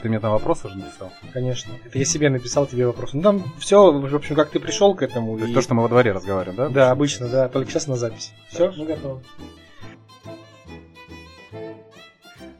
[0.00, 1.10] Ты мне там вопрос уже написал?
[1.32, 1.72] Конечно.
[1.84, 3.14] Это я себе написал тебе вопрос.
[3.14, 5.36] Ну там все, в общем, как ты пришел к этому.
[5.36, 5.52] То, и...
[5.52, 6.68] то что мы во дворе разговариваем, да?
[6.68, 7.48] Да, обычно, да.
[7.48, 8.30] Только сейчас на записи.
[8.48, 9.24] Все, мы готовы.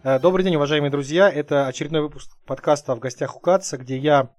[0.02, 1.30] Э, добрый день, уважаемые друзья.
[1.30, 4.34] Это очередной выпуск подкаста «В гостях у Каца», где я,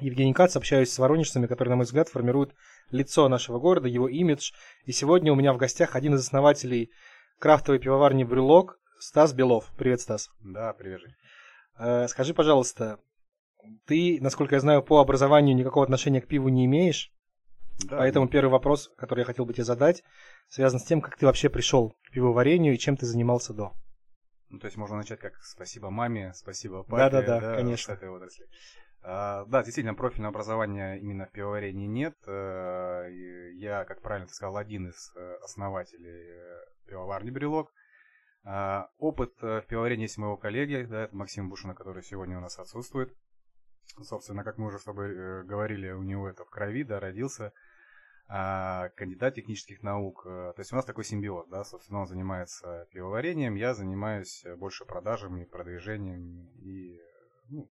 [0.00, 2.54] Евгений Кац, общаюсь с воронежцами, которые, на мой взгляд, формируют
[2.90, 4.50] лицо нашего города, его имидж.
[4.84, 6.90] И сегодня у меня в гостях один из основателей
[7.38, 9.70] крафтовой пивоварни «Брюлок» Стас Белов.
[9.78, 10.30] Привет, Стас.
[10.42, 11.12] Да, привет, Жень.
[11.78, 12.98] Э, скажи, пожалуйста,
[13.86, 17.12] ты, насколько я знаю, по образованию никакого отношения к пиву не имеешь.
[17.84, 17.98] Да.
[17.98, 20.02] Поэтому первый вопрос, который я хотел бы тебе задать,
[20.48, 23.74] связан с тем, как ты вообще пришел к пивоварению и чем ты занимался до.
[24.48, 27.10] Ну, то есть можно начать как спасибо маме, спасибо папе.
[27.10, 27.94] Да-да-да, да, конечно.
[27.94, 28.46] С этой отрасли.
[29.02, 32.16] А, да, действительно, профильного образования именно в пивоварении нет.
[32.26, 33.08] Э,
[33.54, 36.32] я, как правильно ты сказал, один из э, основателей
[36.86, 37.72] пивоварни «Брелок».
[38.48, 42.40] А, опыт э, в пивоварении есть моего коллеги, да, это Максим Бушина, который сегодня у
[42.40, 43.12] нас отсутствует.
[44.00, 47.52] Собственно, как мы уже с тобой э, говорили, у него это в крови, да, родился
[48.28, 50.22] а, кандидат технических наук.
[50.26, 54.84] Э, то есть у нас такой симбиоз, да, собственно, он занимается пивоварением, я занимаюсь больше
[54.84, 57.00] продажами, продвижением и
[57.48, 57.68] ну,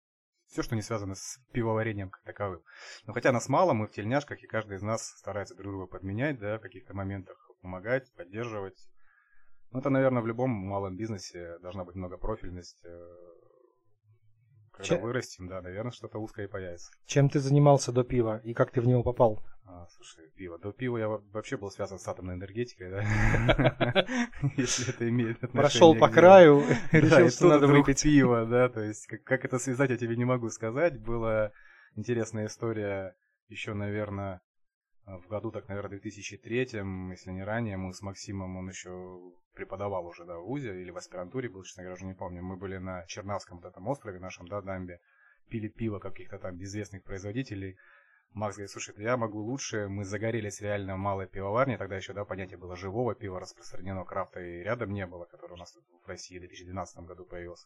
[0.48, 2.64] все, что не связано с пивоварением как таковым.
[3.08, 6.40] Но хотя нас мало, мы в тельняшках, и каждый из нас старается друг друга подменять,
[6.40, 8.91] да, в каких-то моментах помогать, поддерживать,
[9.72, 12.80] ну, это, наверное, в любом малом бизнесе должна быть многопрофильность.
[12.84, 13.10] Э,
[14.72, 15.02] когда Чем...
[15.02, 16.92] вырастем, да, наверное, что-то узкое появится.
[17.06, 19.44] Чем ты занимался до пива и как ты в него попал?
[19.66, 20.58] А, слушай, пиво.
[20.60, 24.06] До пива я вообще был связан с атомной энергетикой, да?
[24.58, 29.08] Если это имеет отношение Прошел по краю, решил, что надо выпить пиво, да, то есть
[29.24, 31.00] как это связать, я тебе не могу сказать.
[31.00, 31.52] Была
[31.96, 33.16] интересная история
[33.48, 34.42] еще, наверное,
[35.20, 39.20] в году, так, наверное, 2003, если не ранее, мы с Максимом, он еще
[39.54, 42.44] преподавал уже, да, в ВУЗе или в аспирантуре был, честно говоря, уже не помню.
[42.44, 45.00] Мы были на Чернавском вот этом острове нашем, да, дамбе,
[45.50, 47.78] пили пиво каких-то там безвестных производителей.
[48.34, 52.58] Макс говорит, слушай, я могу лучше, мы загорелись реально малой пивоварней, тогда еще, да, понятие
[52.58, 56.42] было живого пива распространено, крафта и рядом не было, которое у нас в России в
[56.42, 57.66] 2012 году появилось.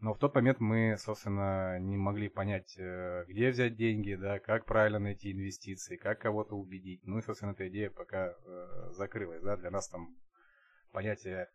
[0.00, 4.64] Но в тот момент мы, собственно, не могли понять, э, где взять деньги, да, как
[4.64, 7.02] правильно найти инвестиции, как кого-то убедить.
[7.04, 10.16] Ну и, собственно, эта идея пока э, закрылась, да, для нас там
[10.92, 11.48] понятие,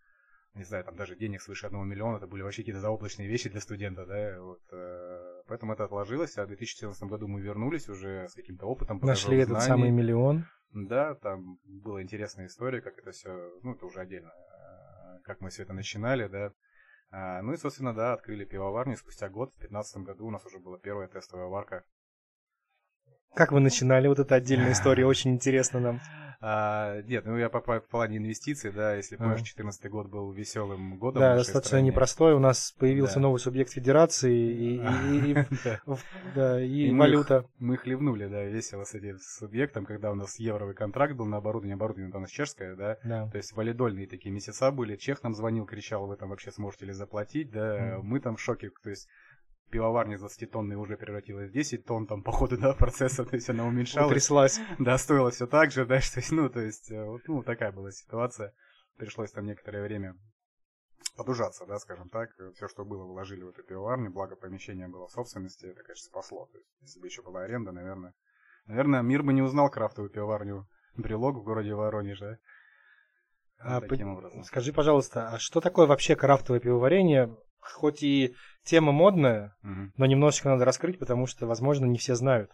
[0.53, 3.61] не знаю, там даже денег свыше одного миллиона, это были вообще какие-то заоблачные вещи для
[3.61, 8.35] студента, да, вот, э, поэтому это отложилось, а в 2014 году мы вернулись уже с
[8.35, 9.00] каким-то опытом.
[9.01, 9.67] Нашли этот знаний.
[9.67, 10.45] самый миллион.
[10.72, 13.31] Да, там была интересная история, как это все,
[13.63, 14.31] ну, это уже отдельно,
[15.23, 16.51] как мы все это начинали, да,
[17.41, 18.97] ну и, собственно, да, открыли пивоварню.
[18.97, 21.83] Спустя год, в 2015 году, у нас уже была первая тестовая варка.
[23.33, 24.07] Как вы начинали?
[24.07, 26.01] Вот эта отдельная история очень интересна нам.
[26.41, 30.97] А, нет, ну я по, по плане инвестиций, да, если помнишь, 2014 год был веселым
[30.97, 31.22] годом.
[31.22, 31.88] Да, достаточно стране.
[31.88, 32.34] непростой.
[32.34, 33.22] У нас появился да.
[33.22, 34.79] новый субъект федерации и,
[36.91, 37.45] валюта.
[37.59, 41.75] Мы, хлебнули, да, весело с этим субъектом, когда у нас евровый контракт был на оборудование,
[41.75, 42.95] оборудование у нас чешское, да,
[43.29, 44.95] то есть валидольные такие месяца были.
[44.95, 48.72] Чех нам звонил, кричал, вы там вообще сможете ли заплатить, да, мы там в шоке,
[48.84, 49.07] то есть
[49.69, 53.65] пивоварня 20-тонная уже превратилась в 10 тонн, там, по ходу, да, процесса, то есть она
[53.65, 54.11] уменьшалась.
[54.11, 54.59] Утряслась.
[54.79, 57.91] Да, стоило все так же, да, что, ну, то есть, э, вот, ну, такая была
[57.91, 58.53] ситуация.
[58.97, 60.15] Пришлось там некоторое время
[61.17, 62.29] подужаться, да, скажем так.
[62.55, 66.47] Все, что было, вложили в эту пивоварню, благо помещение было в собственности, это, конечно, спасло.
[66.51, 68.13] То есть, если бы еще была аренда, наверное,
[68.65, 72.37] наверное, мир бы не узнал крафтовую пивоварню Брелок в городе Воронеж, да.
[73.59, 74.43] А, по...
[74.43, 77.35] Скажи, пожалуйста, а что такое вообще крафтовое пивоварение?
[77.73, 79.91] Хоть и тема модная, угу.
[79.97, 82.51] но немножечко надо раскрыть, потому что, возможно, не все знают.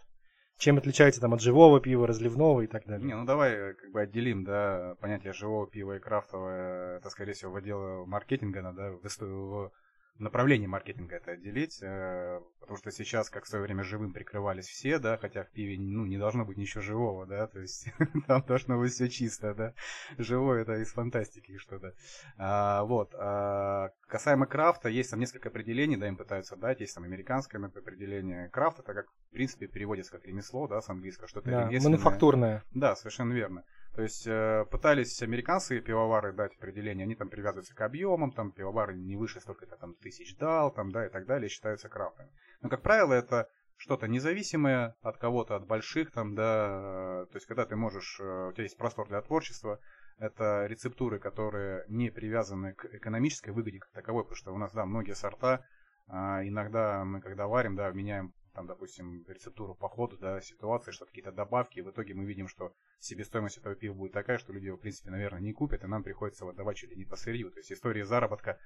[0.58, 3.06] Чем отличается там от живого пива, разливного и так далее?
[3.06, 7.32] Не, ну давай э, как бы отделим, да, понятие живого пива и крафтового, это, скорее
[7.32, 9.72] всего, в отдел маркетинга надо, в, в
[10.18, 14.98] направлении маркетинга это отделить, э, потому что сейчас, как в свое время живым прикрывались все,
[14.98, 17.88] да, хотя в пиве, ну, не должно быть ничего живого, да, то есть
[18.26, 19.74] там должно быть все чисто, да,
[20.18, 21.94] живое это из фантастики что-то.
[22.36, 27.04] А, вот, а, касаемо крафта, есть там несколько определений, да, им пытаются дать, есть там
[27.04, 28.48] американское определение.
[28.50, 32.62] Крафт это как, в принципе, переводится как ремесло, да, с английского, что-то да, мануфактурное.
[32.72, 33.64] Да, совершенно верно.
[33.94, 38.94] То есть э, пытались американцы пивовары дать определение, они там привязываются к объемам, там пивовары
[38.94, 42.30] не выше столько-то там тысяч дал, там, да, и так далее, считаются крафтами.
[42.62, 47.66] Но, как правило, это что-то независимое от кого-то, от больших, там, да, то есть когда
[47.66, 49.78] ты можешь, э, у тебя есть простор для творчества,
[50.18, 54.86] это рецептуры, которые не привязаны к экономической выгоде как таковой, потому что у нас, да,
[54.86, 55.64] многие сорта,
[56.08, 61.06] а, иногда мы, когда варим, да, меняем там, допустим, рецептуру по ходу, да, ситуации, что
[61.06, 64.66] какие-то добавки, и в итоге мы видим, что себестоимость этого пива будет такая, что люди
[64.66, 67.16] его, в принципе, наверное, не купят, и нам приходится вот давать чуть ли не по
[67.16, 67.50] сырью.
[67.50, 68.58] То есть истории заработка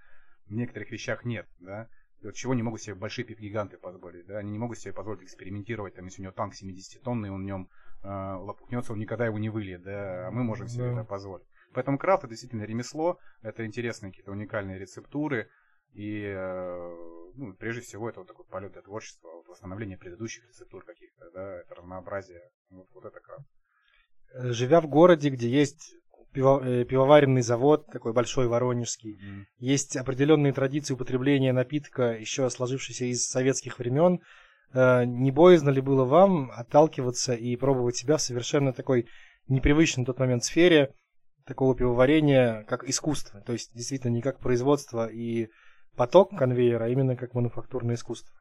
[0.46, 1.88] в некоторых вещах нет, да.
[2.34, 6.04] чего не могут себе большие гиганты позволить, да, они не могут себе позволить экспериментировать, там,
[6.06, 7.70] если у него танк 70-тонный, он в нем
[8.02, 10.92] э, лопухнется, он никогда его не выльет, да, а мы можем себе да.
[10.92, 11.46] это позволить.
[11.72, 15.48] Поэтому крафт это действительно ремесло, это интересные какие-то уникальные рецептуры,
[15.92, 20.84] и э, ну, прежде всего это вот такой полет для творчества, вот восстановление предыдущих рецептур
[20.84, 23.46] каких-то, да, это разнообразие, вот, вот это крафт.
[24.52, 25.94] Живя в городе, где есть
[26.36, 29.14] пиво, э, пивоваренный завод, такой большой воронежский.
[29.14, 29.44] Mm.
[29.58, 34.20] Есть определенные традиции употребления напитка, еще сложившиеся из советских времен.
[34.74, 39.08] Э, не боязно ли было вам отталкиваться и пробовать себя в совершенно такой
[39.48, 40.94] непривычной на тот момент сфере
[41.46, 43.40] такого пивоварения, как искусство?
[43.40, 45.48] То есть действительно не как производство и
[45.96, 48.34] поток конвейера, именно как мануфактурное искусство.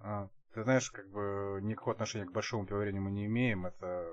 [0.00, 3.66] А, ты знаешь, как бы никакого отношения к большому пивоварению мы не имеем.
[3.66, 4.06] Это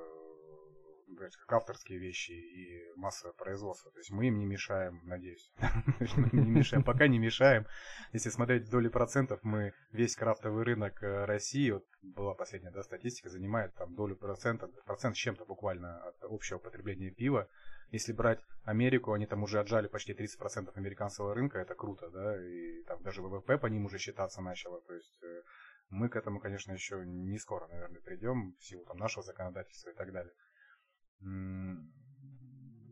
[1.18, 3.92] как авторские вещи и массовое производство.
[3.92, 5.52] То есть мы им не мешаем, надеюсь.
[6.34, 7.66] не мешаем, пока не мешаем.
[8.14, 13.30] Если смотреть доли процентов, мы весь крафтовый рынок э, России, вот была последняя да, статистика,
[13.30, 17.48] занимает там долю процента, процент с чем-то буквально от общего потребления пива.
[17.92, 22.84] Если брать Америку, они там уже отжали почти 30% американского рынка, это круто, да, и
[22.84, 25.42] там даже ВВП по ним уже считаться начало, то есть э,
[25.90, 29.96] мы к этому, конечно, еще не скоро, наверное, придем в силу там нашего законодательства и
[29.96, 30.34] так далее.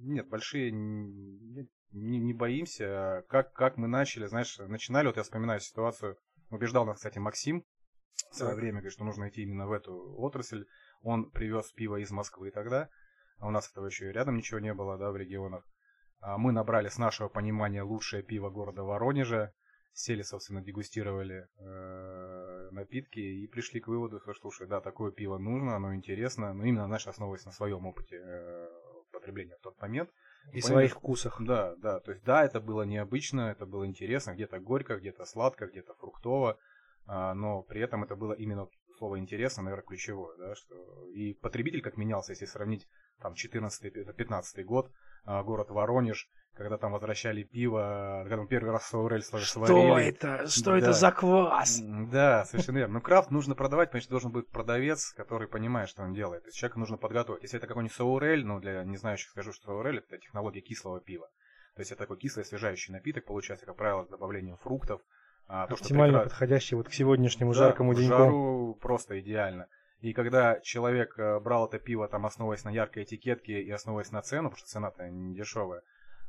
[0.05, 3.25] Нет, большие не, не боимся.
[3.29, 6.17] Как, как мы начали, знаешь, начинали, вот я вспоминаю ситуацию,
[6.49, 7.65] убеждал нас, кстати, Максим
[8.31, 10.65] в свое время, говорит, что нужно идти именно в эту отрасль.
[11.01, 12.89] Он привез пиво из Москвы тогда,
[13.39, 15.65] а у нас этого еще и рядом ничего не было, да, в регионах.
[16.19, 19.53] А мы набрали с нашего понимания лучшее пиво города Воронежа,
[19.93, 25.75] сели, собственно, дегустировали э, напитки и пришли к выводу, что, слушай, да, такое пиво нужно,
[25.75, 28.69] оно интересно, но именно, знаешь, основываясь на своем опыте э,
[29.11, 30.09] потребления в тот момент.
[30.51, 31.41] И своих вкусах.
[31.41, 35.67] Да, да, то есть, да, это было необычно, это было интересно, где-то горько, где-то сладко,
[35.67, 36.57] где-то фруктово,
[37.07, 41.81] э, но при этом это было именно слово интересно, наверное, ключевое, да, что и потребитель
[41.81, 42.87] как менялся, если сравнить
[43.21, 44.91] там 14-15 год,
[45.25, 49.47] э, город Воронеж, когда там возвращали пиво, когда мы первый раз Саурель сварили.
[49.47, 50.47] Что это?
[50.47, 50.77] Что да.
[50.77, 51.79] это за квас?
[51.81, 52.93] Да, совершенно верно.
[52.95, 56.43] Но крафт нужно продавать, потому что должен быть продавец, который понимает, что он делает.
[56.43, 57.43] То есть человека нужно подготовить.
[57.43, 61.27] Если это какой-нибудь Саурель, ну для не знающих скажу, что Саурель это технология кислого пива.
[61.75, 65.01] То есть это такой кислый освежающий напиток, получается, как правило, с добавлением фруктов.
[65.47, 68.17] А, то, Оптимально что подходящий вот к сегодняшнему да, жаркому деньку.
[68.17, 69.67] жару просто идеально.
[70.03, 74.21] И когда человек э, брал это пиво, там, основываясь на яркой этикетке и основываясь на
[74.21, 75.81] цену, потому что цена-то не дешевая,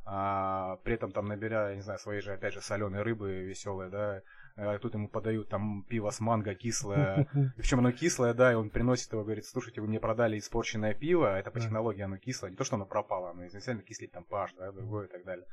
[0.05, 3.91] а, при этом там набирая, я не знаю, своей же, опять же, соленой рыбы веселой,
[3.91, 4.23] да,
[4.55, 7.27] а тут ему подают там пиво с манго кислое,
[7.57, 11.37] причем оно кислое, да, и он приносит его, говорит, слушайте, вы мне продали испорченное пиво,
[11.37, 14.53] это по технологии оно кислое, не то, что оно пропало, оно изначально кислит там паш,
[14.53, 15.49] да, другое и так далее,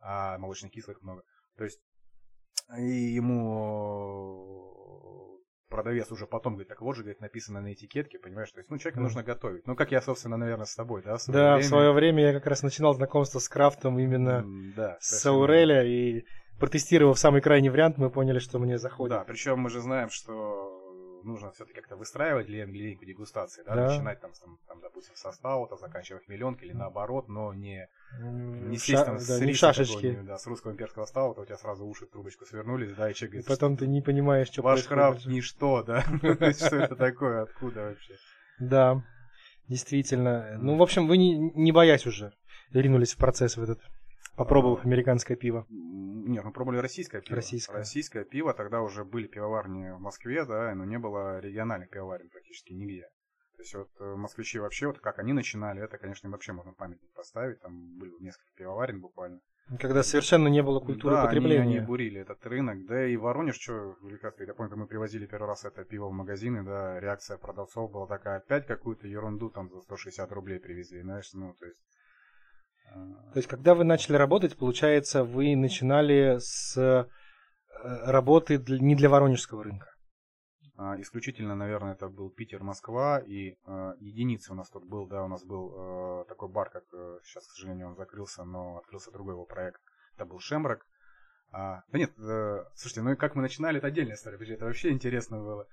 [0.00, 1.24] а молочных кислых много,
[1.58, 1.78] то есть
[2.78, 3.99] и ему
[5.82, 8.78] продавец уже потом говорит, так вот же, говорит, написано на этикетке, понимаешь, то есть, ну,
[8.78, 9.02] человека mm.
[9.02, 9.66] нужно готовить.
[9.66, 11.62] Ну, как я, собственно, наверное, с тобой, да, в свое Да, время.
[11.62, 15.84] в свое время я как раз начинал знакомство с крафтом именно mm, да, с Ауреля,
[15.84, 16.24] и
[16.58, 19.16] протестировав самый крайний вариант, мы поняли, что мне заходит.
[19.16, 20.69] Да, причем мы же знаем, что
[21.24, 23.86] нужно все-таки как-то выстраивать линейку дегустации, да, да.
[23.88, 27.88] начинать там, там, там, допустим, со стаута, заканчивая хмеленкой или наоборот, но не,
[28.20, 30.20] не сесть там Ша- с, да, не шашечки.
[30.22, 33.32] Да, с русского имперского стаута, у тебя сразу уши в трубочку свернулись, да, и человек
[33.32, 36.02] говорит, потом ты не понимаешь, что Ваш крафт ничто, да,
[36.52, 38.16] что это такое, откуда вообще.
[38.58, 39.02] Да,
[39.68, 40.58] действительно.
[40.58, 42.32] Ну, в общем, вы не, не боясь уже
[42.72, 43.80] ринулись в процесс в этот,
[44.36, 45.66] попробовав американское пиво.
[45.68, 47.36] Нет, мы пробовали российское пиво.
[47.36, 47.76] Российское.
[47.76, 52.72] Российское пиво, тогда уже были пивоварни в Москве, да, но не было региональных пивоварен практически
[52.72, 53.08] нигде.
[53.56, 57.12] То есть вот э, москвичи вообще, вот как они начинали, это, конечно, вообще можно памятник
[57.12, 59.40] поставить, там были несколько пивоварен буквально.
[59.78, 61.60] Когда совершенно не было культуры да, потребления.
[61.60, 63.96] Они, они бурили этот рынок, да и Воронеж, что,
[64.38, 68.38] я помню, мы привозили первый раз это пиво в магазины, да, реакция продавцов была такая,
[68.38, 71.80] опять какую-то ерунду там за 160 рублей привезли, знаешь, ну, то есть
[72.94, 77.06] то есть, когда вы начали работать, получается, вы начинали с э,
[77.82, 79.90] работы не для воронежского рынка?
[80.76, 85.22] А, исключительно, наверное, это был Питер, Москва, и э, единицы у нас тут был, да,
[85.22, 89.10] у нас был э, такой бар, как э, сейчас, к сожалению, он закрылся, но открылся
[89.10, 89.80] другой его проект.
[90.16, 90.86] Это был Шемрак.
[91.52, 94.90] А, да нет, э, слушайте, ну и как мы начинали, это отдельная история, это вообще
[94.90, 95.68] интересно было.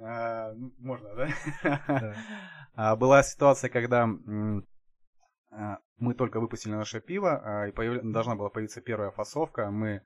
[0.00, 1.28] А, можно, да?
[1.62, 2.14] да.
[2.74, 4.08] А, была ситуация, когда
[5.50, 8.02] а, мы только выпустили наше пиво, а, и появ...
[8.02, 9.70] должна была появиться первая фасовка.
[9.70, 10.02] Мы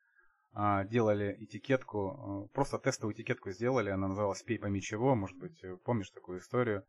[0.55, 5.77] а, делали этикетку, просто тестовую этикетку сделали, она называлась «Пей пойми чего», может быть, э,
[5.85, 6.85] помнишь такую историю.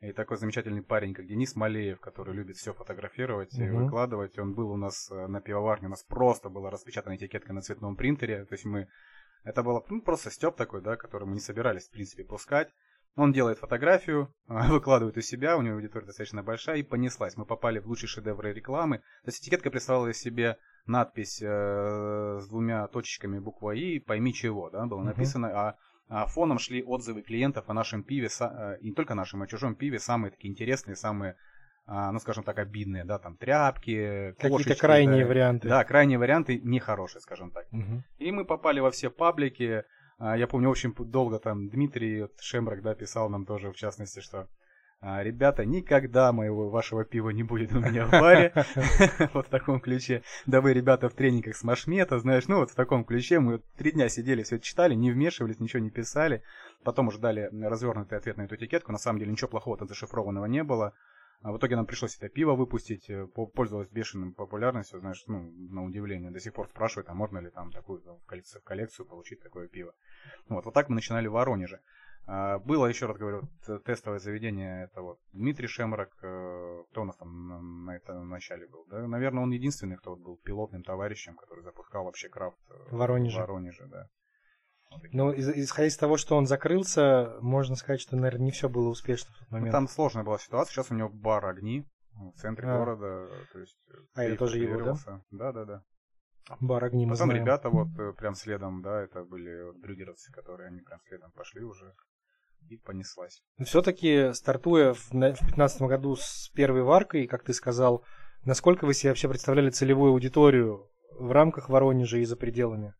[0.00, 3.84] И такой замечательный парень, как Денис Малеев, который любит все фотографировать и угу.
[3.84, 7.62] выкладывать, он был у нас э, на пивоварне, у нас просто была распечатана этикетка на
[7.62, 8.88] цветном принтере, то есть мы
[9.44, 12.74] Это было ну, просто степ такой, да, который мы не собирались, в принципе, пускать.
[13.16, 17.36] Он делает фотографию, выкладывает у себя, у него аудитория достаточно большая, и понеслась.
[17.36, 18.98] Мы попали в лучшие шедевры рекламы.
[18.98, 24.86] То есть этикетка из себе надпись э, с двумя точечками буква И, пойми чего, да,
[24.86, 25.78] было написано, а,
[26.08, 29.74] а фоном шли отзывы клиентов о нашем пиве, э, и не только нашем, а чужом
[29.74, 31.36] пиве, самые такие интересные, самые
[31.86, 35.68] а, ну, скажем так, обидные, да, там, тряпки, Какие-то крайние да, варианты.
[35.68, 37.66] Да, крайние варианты нехорошие, скажем так.
[37.72, 38.02] Угу.
[38.18, 39.84] И мы попали во все паблики.
[40.18, 44.48] А, я помню, очень долго там Дмитрий Шемрак, да, писал нам тоже, в частности, что
[45.06, 48.54] а, ребята, никогда моего вашего пива не будет у меня в баре.
[49.34, 50.22] Вот в таком ключе.
[50.46, 53.38] Да вы, ребята, в тренингах с Машмета, знаешь, ну вот в таком ключе.
[53.38, 56.42] Мы три дня сидели, все читали, не вмешивались, ничего не писали.
[56.84, 58.92] Потом уже дали развернутый ответ на эту этикетку.
[58.92, 60.94] На самом деле ничего плохого там зашифрованного не было.
[61.44, 65.84] А в итоге нам пришлось это пиво выпустить, э, пользовалось бешеным популярностью, знаешь, ну, на
[65.84, 66.30] удивление.
[66.30, 69.42] До сих пор спрашивают, а можно ли там такую там, в, коллекцию, в коллекцию получить
[69.42, 69.92] такое пиво.
[70.48, 71.80] Вот, вот так мы начинали в Воронеже.
[72.26, 73.42] А, было, еще раз говорю,
[73.84, 78.86] тестовое заведение, это вот Дмитрий Шемрак, э, кто у нас там на, этом начале был?
[78.88, 82.96] Да, наверное, он единственный, кто вот был пилотным товарищем, который запускал вообще крафт э, в
[82.96, 83.36] Воронеже.
[83.36, 84.08] В Воронеже, да.
[85.12, 89.32] Ну, исходя из того, что он закрылся, можно сказать, что, наверное, не все было успешно
[89.34, 89.72] в тот ну, момент.
[89.72, 90.72] там сложная была ситуация.
[90.72, 92.78] Сейчас у него бар огни в центре а.
[92.78, 93.28] города.
[93.52, 93.78] То есть,
[94.14, 95.22] а это тоже его, да?
[95.30, 95.82] Да, да, да.
[96.60, 97.42] Бар огни мы Потом знаем.
[97.42, 101.62] ребята вот э, прям следом, да, это были вот брюгеровцы, которые они прям следом пошли
[101.62, 101.94] уже
[102.68, 103.42] и понеслась.
[103.64, 108.04] Все-таки стартуя в 2015 году с первой варкой, как ты сказал,
[108.44, 112.94] насколько вы себе вообще представляли целевую аудиторию в рамках Воронежа и за пределами?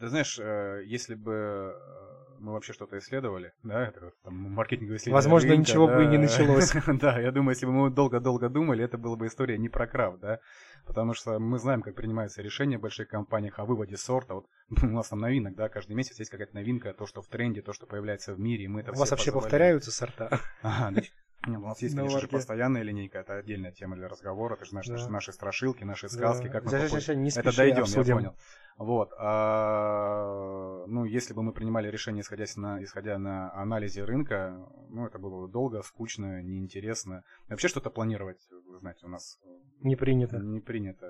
[0.00, 5.14] Ты знаешь, э, если бы э, мы вообще что-то исследовали, да, это там маркетинговые исследования.
[5.14, 6.72] Возможно, рынка, ничего да, бы и не началось.
[7.00, 10.20] да, я думаю, если бы мы долго-долго думали, это была бы история не про крафт,
[10.20, 10.40] да,
[10.86, 14.34] потому что мы знаем, как принимаются решения в больших компаниях о выводе сорта.
[14.34, 14.46] Вот
[14.82, 17.74] у нас там новинок, да, каждый месяц есть какая-то новинка, то, что в тренде, то,
[17.74, 20.40] что появляется в мире, и мы это У вас вообще повторяются сорта?
[20.62, 21.02] Ага,
[21.46, 24.56] у нас есть, конечно же, постоянная линейка, это отдельная тема для разговора.
[24.56, 25.08] Ты же знаешь, да.
[25.08, 26.52] наши страшилки, наши сказки, да.
[26.52, 28.08] как мы сейчас, сейчас, не Это дойдем, обсудим.
[28.08, 28.36] я понял.
[28.76, 29.12] Вот.
[29.18, 35.18] А, ну, если бы мы принимали решение, исходя на, исходя на анализе рынка, ну, это
[35.18, 37.24] было бы долго, скучно, неинтересно.
[37.48, 39.38] Вообще что-то планировать, вы знаете, у нас
[39.80, 40.38] не принято.
[40.38, 41.06] Не принято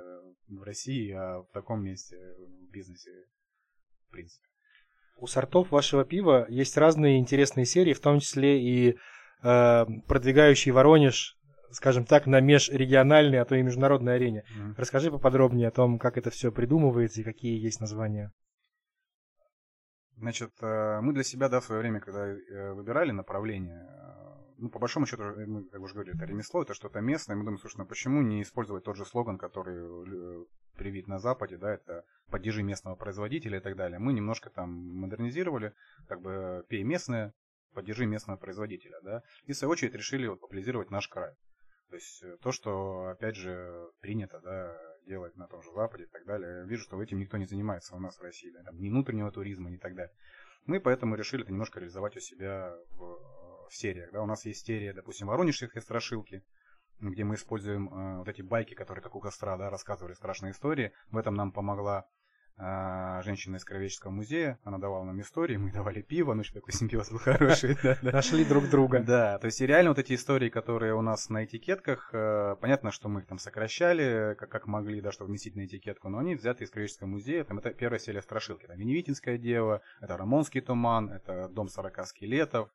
[0.48, 3.10] в России, а в таком месте в бизнесе,
[4.08, 4.46] в принципе.
[5.16, 8.98] У сортов вашего пива есть разные интересные серии, в том числе и Э,
[9.42, 11.36] продвигающий Воронеж,
[11.70, 14.44] скажем так, на межрегиональной, а то и международной арене.
[14.44, 14.74] Mm-hmm.
[14.76, 18.32] Расскажи поподробнее о том, как это все придумывается и какие есть названия.
[20.16, 23.88] Значит, э, мы для себя, да, в свое время, когда э, выбирали направление,
[24.58, 27.36] ну, по большому счету, мы, как уже говорили, это ремесло, это что-то местное.
[27.36, 31.72] Мы думаем, слушай, ну почему не использовать тот же слоган, который привит на Западе, да,
[31.72, 33.98] это поддержи местного производителя и так далее.
[33.98, 35.72] Мы немножко там модернизировали,
[36.06, 37.32] как бы пей местное,
[37.72, 41.34] поддержи местного производителя, да, и в свою очередь решили вот популяризировать наш край.
[41.90, 46.06] То есть э, то, что, опять же, принято, да, делать на том же Западе и
[46.06, 46.64] так далее.
[46.66, 49.70] Вижу, что этим никто не занимается у нас в России, да, там, ни внутреннего туризма,
[49.70, 50.14] ни так далее.
[50.66, 54.22] Мы поэтому решили это немножко реализовать у себя в, в сериях, да.
[54.22, 56.44] У нас есть серия, допустим, воронежские страшилки,
[57.00, 60.92] где мы используем э, вот эти байки, которые как у костра, да, рассказывали страшные истории.
[61.10, 62.06] В этом нам помогла
[63.22, 67.10] женщина из Кровеческого музея, она давала нам истории, мы давали пиво, ну, что такой симбиоз
[67.10, 67.76] был хороший.
[68.02, 69.00] Нашли друг друга.
[69.00, 73.08] Да, то есть реально вот эти истории, которые у нас на этикетках, э, понятно, что
[73.08, 76.70] мы их там сокращали, как, могли, да, чтобы вместить на этикетку, но они взяты из
[76.70, 81.68] Кровеческого музея, там это первая серия страшилки, там Веневитинское дева, это Рамонский туман, это Дом
[81.68, 82.70] сорока скелетов,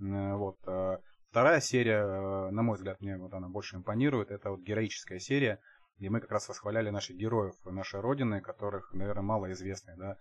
[0.00, 0.58] э, вот.
[0.66, 0.98] Э,
[1.30, 5.60] вторая серия, на мой взгляд, мне вот она больше импонирует, это вот героическая серия,
[6.00, 10.16] где мы как раз восхваляли наших героев нашей Родины, которых, наверное, мало известны, да,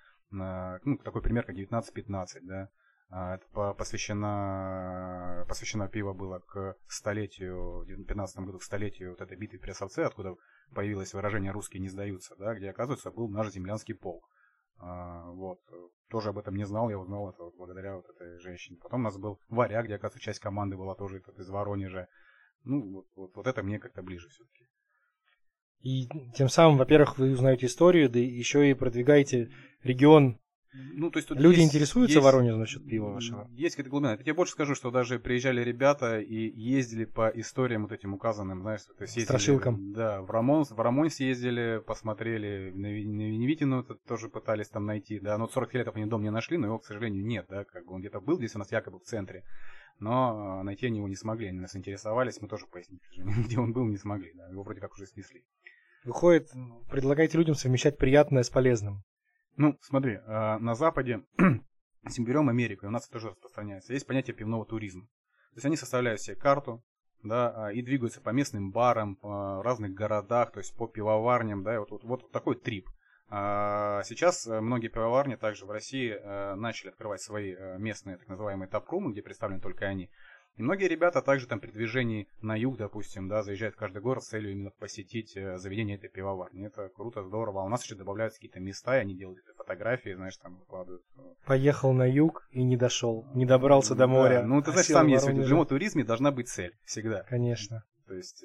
[0.84, 2.70] ну, такой пример, как 1915, да,
[3.10, 9.38] а, это посвящено, посвящено пиво было к столетию, в 1915 году к столетию вот этой
[9.38, 10.36] битвы при Осовце, откуда
[10.76, 14.30] появилось выражение «русские не сдаются», да, где, оказывается, был наш землянский полк.
[14.78, 15.60] А, вот.
[16.10, 18.78] Тоже об этом не знал, я узнал это вот благодаря вот этой женщине.
[18.82, 22.08] Потом у нас был Варяг, где, оказывается, часть команды была тоже из Воронежа.
[22.64, 24.68] Ну, вот, вот, вот это мне как-то ближе все-таки.
[25.82, 29.50] И тем самым, во-первых, вы узнаете историю, да еще и продвигаете
[29.84, 30.38] регион.
[30.74, 33.48] Ну, то есть тут Люди есть, интересуются есть, Воронежем насчет пива вашего?
[33.52, 34.12] Есть какая-то глубина.
[34.12, 38.62] Я тебе больше скажу, что даже приезжали ребята и ездили по историям вот этим указанным,
[38.62, 39.94] знаешь, то есть ездили, Страшилкам.
[39.94, 45.38] Да, в Рамон, в Рамон съездили, посмотрели, на, на Веневитину тоже пытались там найти, да,
[45.40, 47.94] но 40 лет они дом не нашли, но его, к сожалению, нет, да, как бы
[47.94, 49.46] он где-то был здесь у нас якобы в центре,
[49.98, 53.86] но найти они его не смогли, они нас интересовались, мы тоже пояснить, где он был,
[53.86, 55.44] не смогли, да, его вроде как уже снесли.
[56.06, 56.50] Выходит,
[56.90, 59.04] предлагаете людям совмещать приятное с полезным.
[59.60, 61.26] Ну, смотри, э, на Западе,
[62.06, 65.02] если берем Америку, у нас это тоже распространяется, есть понятие пивного туризма.
[65.02, 66.82] То есть они составляют себе карту,
[67.24, 71.76] да, а, и двигаются по местным барам, по разных городах, то есть по пивоварням, да,
[71.76, 72.88] и вот, вот, вот такой трип.
[73.28, 78.30] А, сейчас э, многие пивоварни также в России э, начали открывать свои э, местные так
[78.30, 80.10] называемые тапрумы, где представлены только они.
[80.60, 84.26] И многие ребята также там при движении на юг, допустим, да, заезжают в каждый город
[84.26, 86.68] с целью именно посетить заведение этой пивоварни.
[86.68, 87.62] Это круто, здорово.
[87.62, 91.02] А у нас еще добавляются какие-то места, и они делают фотографии, знаешь, там выкладывают.
[91.46, 94.42] Поехал на юг и не дошел, не добрался до моря.
[94.42, 97.24] Да, ну, ты знаешь, там есть в любом туризме должна быть цель, всегда.
[97.30, 97.86] Конечно.
[98.06, 98.44] То есть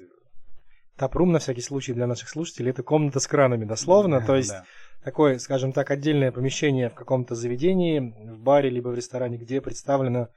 [0.95, 4.21] Тапрум, на всякий случай, для наших слушателей, это комната с кранами, дословно.
[4.25, 4.55] То есть,
[5.03, 10.29] такое, скажем так, отдельное помещение в каком-то заведении, в баре, либо в ресторане, где представлена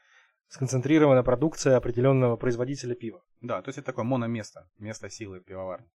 [0.48, 3.22] сконцентрирована продукция определенного производителя пива.
[3.40, 5.86] Да, то есть это такое мономесто, место силы пивоварни.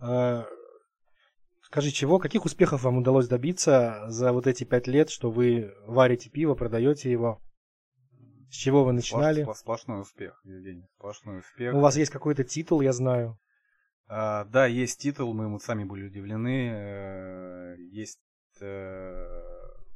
[0.00, 0.46] А,
[1.62, 6.30] скажи, чего, каких успехов вам удалось добиться за вот эти пять лет, что вы варите
[6.30, 7.40] пиво, продаете его?
[8.50, 9.46] С чего вы начинали?
[9.54, 11.74] Сплошной успех, Евгений, сплошной успех.
[11.74, 13.38] У вас есть какой-то титул, я знаю.
[14.08, 16.70] А, да, есть титул, мы сами были удивлены.
[16.70, 18.20] Э, есть
[18.60, 19.26] э,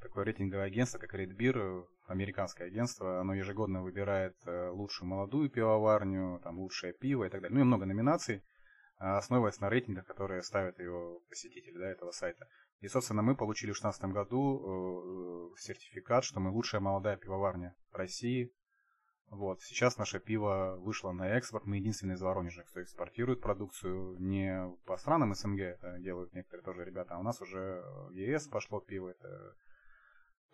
[0.03, 3.21] такое рейтинговое агентство, как Red Beer, американское агентство.
[3.21, 7.57] Оно ежегодно выбирает э, лучшую молодую пивоварню, там лучшее пиво и так далее.
[7.57, 8.43] Ну и много номинаций,
[8.99, 12.47] а, основываясь на рейтингах, которые ставят его посетители да, этого сайта.
[12.81, 18.53] И, собственно, мы получили в 2016 году сертификат, что мы лучшая молодая пивоварня России,
[19.31, 19.63] вот.
[19.63, 21.65] Сейчас наше пиво вышло на экспорт.
[21.65, 26.85] Мы единственные из Воронежа, кто экспортирует продукцию не по странам СНГ, это делают некоторые тоже
[26.85, 29.11] ребята, а у нас уже в ЕС пошло пиво.
[29.11, 29.55] Это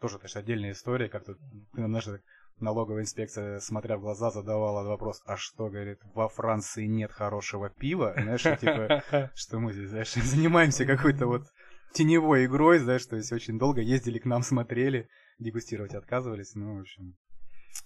[0.00, 1.36] тоже, конечно, отдельная история, как-то
[1.72, 2.20] наша
[2.58, 8.14] налоговая инспекция, смотря в глаза, задавала вопрос, а что, говорит, во Франции нет хорошего пива?
[8.16, 9.02] Знаешь, типа,
[9.34, 11.46] что мы здесь, знаешь, занимаемся какой-то вот
[11.92, 16.80] теневой игрой, знаешь, то есть очень долго ездили к нам, смотрели, дегустировать отказывались, ну, в
[16.80, 17.14] общем,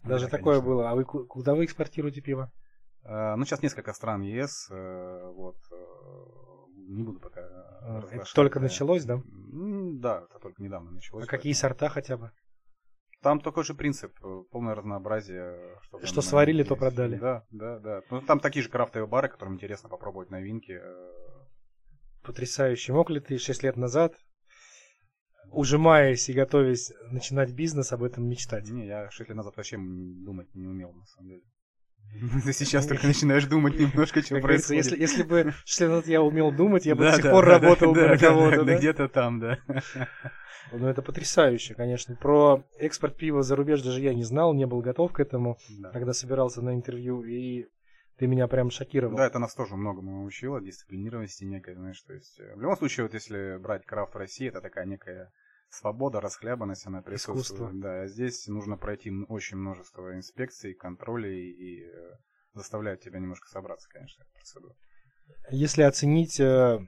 [0.05, 0.75] даже да, такое конечно.
[0.75, 0.91] было.
[0.91, 2.53] А вы куда вы экспортируете пиво?
[3.05, 6.50] Uh, ну, сейчас несколько стран ЕС, uh, вот, uh,
[6.91, 9.23] не буду пока uh, Это только началось, да?
[9.25, 11.23] Да, это только недавно началось.
[11.23, 11.39] А поэтому...
[11.39, 12.31] какие сорта хотя бы?
[13.23, 15.79] Там такой же принцип, э, полное разнообразие.
[15.83, 16.69] Что, что сварили, есть.
[16.69, 17.17] то продали.
[17.17, 18.01] Да, да, да.
[18.11, 20.81] Ну, там такие же крафтовые бары, которым интересно попробовать новинки.
[22.23, 22.93] Потрясающе.
[22.93, 24.15] Мог ли ты 6 лет назад
[25.53, 28.69] ужимаясь и готовясь начинать бизнес, об этом мечтать?
[28.69, 31.43] Не, я 6 лет назад вообще думать не умел, на самом деле.
[32.45, 34.85] Ты сейчас только начинаешь думать немножко, что происходит.
[34.85, 38.09] Если, если бы 6 лет я умел думать, я бы до сих пор работал бы
[38.09, 38.65] на кого-то.
[38.65, 39.59] Да, где-то там, да.
[40.73, 42.15] Ну, это потрясающе, конечно.
[42.15, 45.59] Про экспорт пива за рубеж даже я не знал, не был готов к этому,
[45.93, 47.25] когда собирался на интервью.
[47.25, 47.67] И
[48.19, 49.17] ты меня прям шокировал.
[49.17, 53.07] Да, это нас тоже многому научило, дисциплинированности некой, знаешь, то есть э, в любом случае,
[53.07, 55.33] вот если брать крафт России, это такая некая
[55.71, 57.71] свобода, расхлябанность, она присутствует.
[57.71, 57.71] Искусство.
[57.73, 62.11] Да, здесь нужно пройти очень множество инспекций, контролей и э,
[62.55, 64.75] заставляет тебя немножко собраться, конечно, процедура.
[65.51, 66.79] Если оценить э,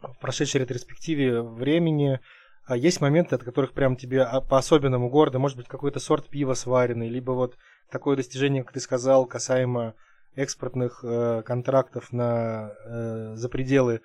[0.00, 2.20] в прошедшей ретроспективе времени,
[2.64, 6.54] а есть моменты, от которых прям тебе а, по-особенному гордо, может быть, какой-то сорт пива
[6.54, 7.56] сваренный, либо вот
[7.90, 9.94] такое достижение, как ты сказал, касаемо
[10.36, 14.02] экспортных э, контрактов на, э, за пределы,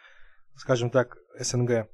[0.56, 1.90] скажем так, СНГ?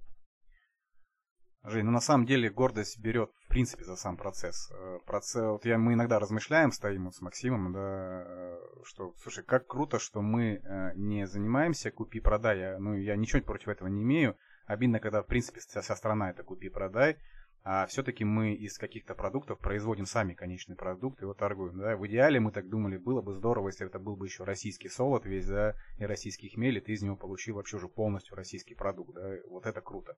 [1.64, 4.72] Жень, ну на самом деле гордость берет в принципе за сам процесс.
[4.72, 9.44] Э, процесс вот я, мы иногда размышляем, стоим вот с Максимом, да, э, что, слушай,
[9.44, 12.80] как круто, что мы э, не занимаемся купи-продай.
[12.80, 14.38] Ну, я ничего против этого не имею.
[14.68, 17.18] Обидно, когда, в принципе, вся страна это купи-продай
[17.64, 21.78] а все-таки мы из каких-то продуктов производим сами конечный продукт и его торгуем.
[21.78, 21.98] Да?
[21.98, 25.26] В идеале мы так думали, было бы здорово, если это был бы еще российский солод
[25.26, 29.14] весь, да, и российский хмель, и ты из него получил вообще уже полностью российский продукт.
[29.14, 29.36] Да?
[29.50, 30.16] Вот это круто.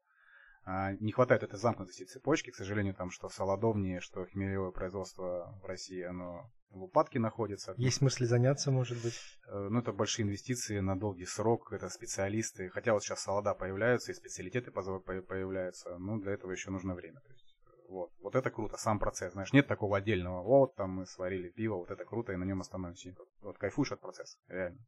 [0.64, 5.66] А, не хватает этой замкнутости цепочки, к сожалению, там, что солодовнее, что хмелевое производство в
[5.66, 7.74] России, оно в упадке находится.
[7.78, 9.20] Есть смысл заняться, может быть?
[9.48, 12.70] Э, ну, это большие инвестиции на долгий срок, это специалисты.
[12.70, 17.20] Хотя вот сейчас солода появляются, и специалитеты появляются, ну, для этого еще нужно время.
[17.22, 17.56] То есть,
[17.90, 18.12] вот.
[18.22, 19.34] вот это круто, сам процесс.
[19.34, 22.62] Знаешь, нет такого отдельного, вот там мы сварили пиво, вот это круто, и на нем
[22.62, 23.16] остановимся.
[23.42, 24.80] Вот кайфуешь от процесса, реально.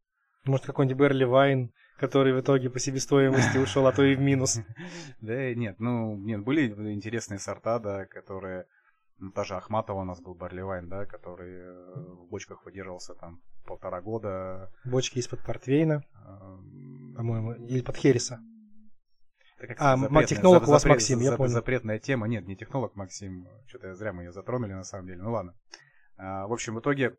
[0.45, 4.59] Может, какой-нибудь Берли Вайн, который в итоге по себестоимости ушел, а то и в минус.
[5.21, 8.65] Да нет, ну, нет, были интересные сорта, да, которые...
[9.19, 13.41] Ну, та же Ахматова у нас был Барливайн, да, который э, в бочках выдерживался там
[13.65, 14.73] полтора года.
[14.83, 16.03] Бочки из-под портвейна,
[17.15, 18.41] по-моему, или под Хереса.
[19.77, 21.51] А, технолог у вас Максим, я понял.
[21.51, 22.27] Запретная тема.
[22.27, 23.47] Нет, не технолог Максим.
[23.67, 25.21] Что-то зря мы ее затронули на самом деле.
[25.21, 25.55] Ну ладно.
[26.17, 27.15] А, в общем, в итоге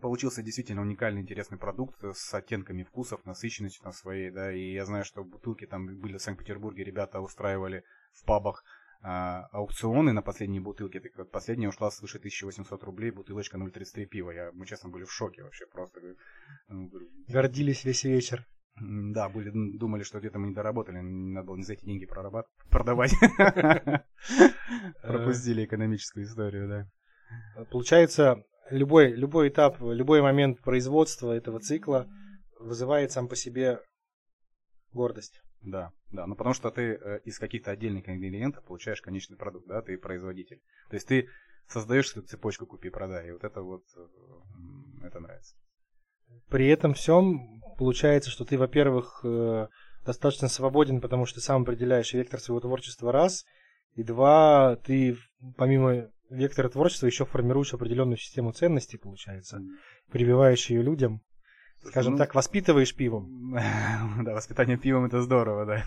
[0.00, 5.04] получился действительно уникальный, интересный продукт с оттенками вкусов, насыщенностью на своей, да, и я знаю,
[5.04, 8.64] что бутылки там были в Санкт-Петербурге, ребята устраивали в пабах
[9.06, 10.98] а, аукционы на последние бутылки.
[10.98, 14.30] Так вот, последняя ушла свыше 1800 рублей, бутылочка 0,33 пива.
[14.30, 16.00] Я, мы, честно, были в шоке вообще просто.
[16.68, 16.90] Ну,
[17.28, 18.46] Гордились весь вечер.
[18.80, 22.46] Да, были, думали, что где-то мы не доработали, надо было не за эти деньги прорабат...
[22.70, 23.14] продавать.
[25.02, 27.64] Пропустили экономическую историю, да.
[27.70, 32.08] Получается, любой, любой этап, любой момент производства этого цикла
[32.58, 33.80] вызывает сам по себе
[34.92, 35.40] гордость.
[35.60, 39.80] Да, да, ну потому что ты э, из каких-то отдельных ингредиентов получаешь конечный продукт, да,
[39.80, 40.60] ты производитель.
[40.90, 41.28] То есть ты
[41.68, 45.56] создаешь эту цепочку купи-продай, и вот это вот, э, это нравится.
[46.48, 49.68] При этом всем получается, что ты, во-первых, э,
[50.04, 53.44] достаточно свободен, потому что сам определяешь вектор своего творчества раз,
[53.94, 55.16] и два, ты
[55.56, 59.62] помимо вектора творчества еще формируешь определенную систему ценностей, получается,
[60.10, 61.22] прививаешь ее людям.
[61.86, 63.54] Скажем ну, так, воспитываешь пивом.
[64.24, 65.84] Да, воспитание пивом это здорово, да.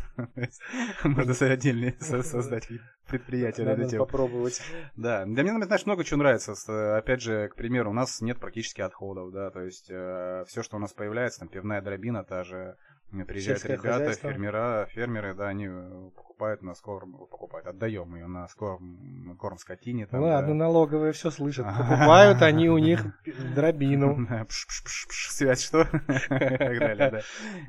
[1.03, 2.67] Можно отдельно создать
[3.07, 3.99] предприятие Надо этим.
[3.99, 4.61] попробовать.
[4.95, 6.97] Да, для меня, знаешь, много чего нравится.
[6.97, 10.77] Опять же, к примеру, у нас нет практически отходов, да, то есть э, все, что
[10.77, 12.75] у нас появляется, там пивная дробина, та же,
[13.11, 14.31] приезжают Сельское ребята, хозяйство.
[14.31, 20.07] фермера, фермеры, да, они э, покупают на скором, покупают, отдаем ее на скорм, корм скотине.
[20.07, 20.53] Там, Ладно, да.
[20.53, 21.65] налоговые все слышат.
[21.77, 23.05] Покупают они у них
[23.55, 24.27] дробину.
[24.49, 25.87] Связь что?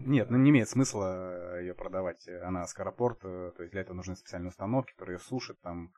[0.00, 2.28] Нет, ну не имеет смысла ее продавать.
[2.42, 5.92] Она скоропорт, э, то есть для этого нужны специальные установки, которые ее сушат, там,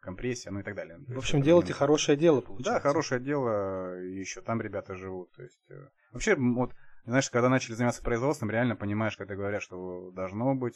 [0.00, 0.98] компрессия, ну и так далее.
[1.08, 2.74] В общем, делайте хорошее дело, получается.
[2.74, 5.32] Да, хорошее дело, еще там ребята живут.
[5.32, 6.72] То есть, э, вообще, вот
[7.06, 10.74] знаешь, когда начали заниматься производством, реально понимаешь, когда говорят, что должно быть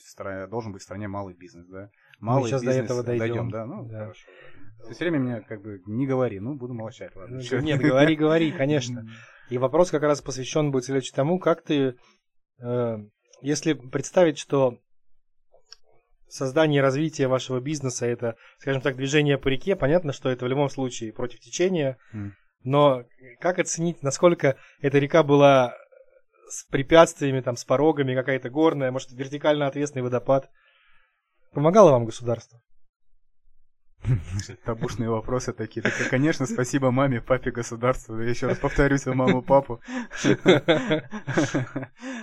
[0.49, 1.91] должен быть в стране малый бизнес, да?
[2.21, 3.27] Малый Мы сейчас бизнес, до этого дойдем.
[3.27, 3.67] дойдем да?
[3.67, 3.99] Ну, да.
[3.99, 4.27] хорошо.
[4.91, 7.41] Все время мне как бы не говори, ну, буду молчать, ладно.
[7.51, 9.07] Ну, нет, говори, говори, конечно.
[9.51, 11.97] И вопрос как раз посвящен будет следующему тому, как ты,
[12.63, 12.97] э,
[13.43, 14.79] если представить, что
[16.29, 20.49] создание и развитие вашего бизнеса это, скажем так, движение по реке, понятно, что это в
[20.49, 22.31] любом случае против течения, mm.
[22.63, 23.03] но
[23.41, 25.75] как оценить, насколько эта река была
[26.51, 30.51] с препятствиями, там, с порогами, какая-то горная, может, вертикально отвесный водопад.
[31.53, 32.61] Помогало вам государство?
[34.65, 35.83] Табушные вопросы такие.
[35.83, 38.19] Так, конечно, спасибо маме, папе, государству.
[38.21, 39.81] Я еще раз повторюсь, маму, папу.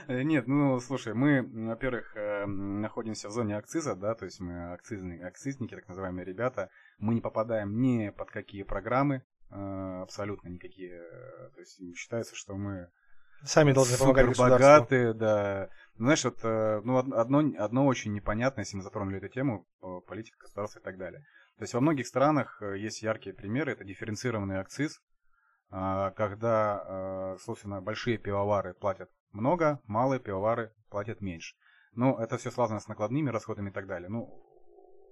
[0.07, 5.25] Нет, ну, слушай, мы, во-первых, э, находимся в зоне акциза, да, то есть мы акцизные,
[5.25, 6.69] акцизники, так называемые ребята.
[6.97, 10.99] Мы не попадаем ни под какие программы, э, абсолютно никакие.
[11.53, 12.89] То есть считается, что мы
[13.43, 14.59] Сами должны помогать государству.
[14.59, 15.69] богатые, да.
[15.97, 19.67] Ну, знаешь, вот, э, ну, одно, одно очень непонятное, если мы затронули эту тему,
[20.07, 21.23] политика государства и так далее.
[21.57, 25.01] То есть во многих странах э, есть яркие примеры, это дифференцированный акциз,
[25.69, 31.55] а, когда, э, собственно, большие пивовары платят много, малые пивовары платят меньше.
[31.93, 34.07] Ну, это все связано с накладными расходами и так далее.
[34.07, 34.29] Ну,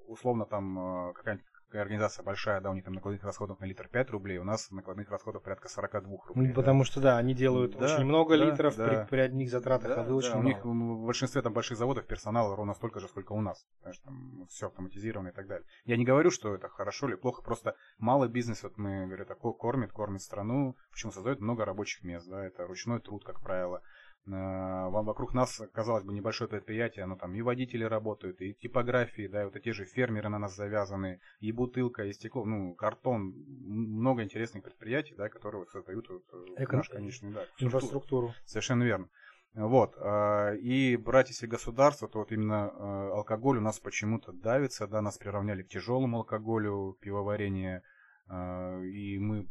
[0.07, 4.37] условно, там какая-нибудь организация большая, да, у них там накладных расходов на литр 5 рублей,
[4.37, 6.47] у нас накладных расходов порядка 42 рублей.
[6.49, 6.85] Ну, потому да.
[6.85, 8.87] что, да, они делают да, очень много да, литров да.
[8.87, 10.43] При, при одних затратах, да, а вы да, очень у мало.
[10.43, 13.65] них в большинстве там больших заводов персонала ровно столько же, сколько у нас.
[13.79, 15.67] Потому что там все автоматизировано и так далее.
[15.85, 19.53] Я не говорю, что это хорошо или плохо, просто малый бизнес, вот мы, говорю, такой
[19.53, 23.81] кормит, кормит страну, почему создает много рабочих мест, да, это ручной труд, как правило.
[24.27, 29.43] Э, вокруг нас, казалось бы, небольшое предприятие, оно там и водители работают, и типографии, да,
[29.43, 34.23] и вот эти же фермеры на нас завязаны, и бутылка, и стекло, ну, картон, много
[34.23, 36.77] интересных предприятий, да, которые вот создают вот э, Эко...
[36.77, 38.33] наш конечный, да, инфраструктуру.
[38.45, 39.09] Совершенно верно.
[39.53, 39.95] Вот.
[39.97, 45.19] Э, и брать если государство, то вот именно алкоголь у нас почему-то давится, да, нас
[45.19, 47.83] приравняли к тяжелому алкоголю, пивоварение–
[48.27, 49.47] и мы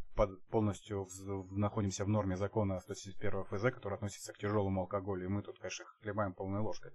[0.49, 1.07] полностью
[1.51, 5.85] находимся в норме закона 171 ФЗ, который относится к тяжелому алкоголю, и мы тут, конечно,
[6.01, 6.91] хлебаем полной ложкой.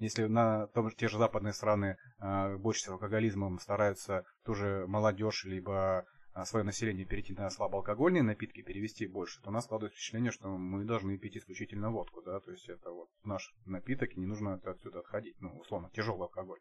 [0.00, 6.06] Если на том, те же западные страны э, больше алкоголизмом стараются ту же молодежь, либо
[6.34, 10.48] э, свое население перейти на слабоалкогольные напитки, перевести больше, то у нас складывается впечатление, что
[10.48, 14.54] мы должны пить исключительно водку, да, то есть это вот наш напиток, и не нужно
[14.54, 16.60] отсюда отходить, ну, условно, тяжелый алкоголь.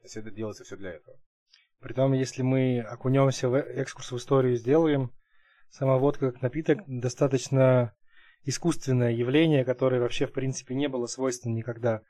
[0.00, 1.16] То есть это делается все для этого.
[1.80, 5.12] Притом, если мы окунемся в экскурс в историю сделаем,
[5.70, 7.94] сама водка как напиток достаточно
[8.44, 12.02] искусственное явление, которое вообще в принципе не было свойственно никогда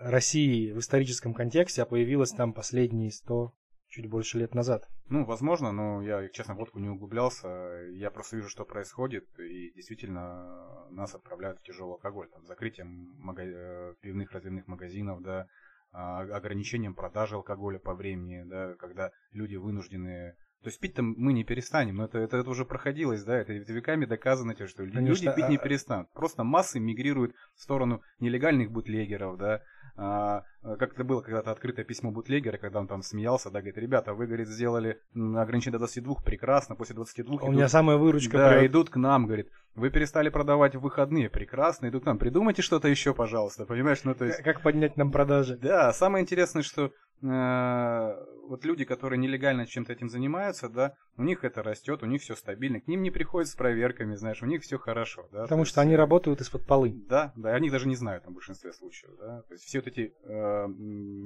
[0.00, 3.52] России в историческом контексте, а появилось там последние сто
[3.90, 4.88] чуть больше лет назад.
[5.08, 7.48] Ну, возможно, но я, честно, водку не углублялся.
[7.92, 12.28] Я просто вижу, что происходит, и действительно нас отправляют в тяжелый алкоголь.
[12.30, 13.42] Там, закрытием мага...
[13.44, 15.48] Э, пивных разливных магазинов, да,
[15.92, 21.96] ограничением продажи алкоголя по времени, да, когда люди вынуждены То есть пить-то мы не перестанем,
[21.96, 25.56] но это, это, это уже проходилось, да, это веками доказано, что Конечно, люди пить не
[25.56, 26.10] а- перестанут.
[26.12, 29.62] Просто массы мигрируют в сторону нелегальных бутлегеров, да.
[29.96, 34.14] А, как это было когда-то открытое письмо бутлегера, когда он там смеялся, да, говорит, ребята,
[34.14, 38.36] вы, говорит, сделали ограничение до 22, прекрасно, после 22 У меня самая выручка.
[38.36, 38.70] да, прет.
[38.70, 42.88] идут к нам, говорит, вы перестали продавать в выходные, прекрасно, идут к нам, придумайте что-то
[42.88, 44.42] еще, пожалуйста, понимаешь, ну то есть...
[44.42, 45.56] Как поднять нам продажи?
[45.56, 51.62] Да, самое интересное, что вот люди, которые нелегально чем-то этим занимаются, да, у них это
[51.62, 54.78] растет, у них все стабильно, к ним не приходят с проверками, знаешь, у них все
[54.78, 55.42] хорошо, да.
[55.42, 56.94] Потому то что есть, они работают из-под полы.
[57.08, 59.42] Да, да, они даже не знают там, в большинстве случаев, да.
[59.42, 60.68] То есть все вот эти э,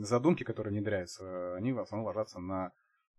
[0.02, 2.72] задумки, которые внедряются, они в основном ложатся на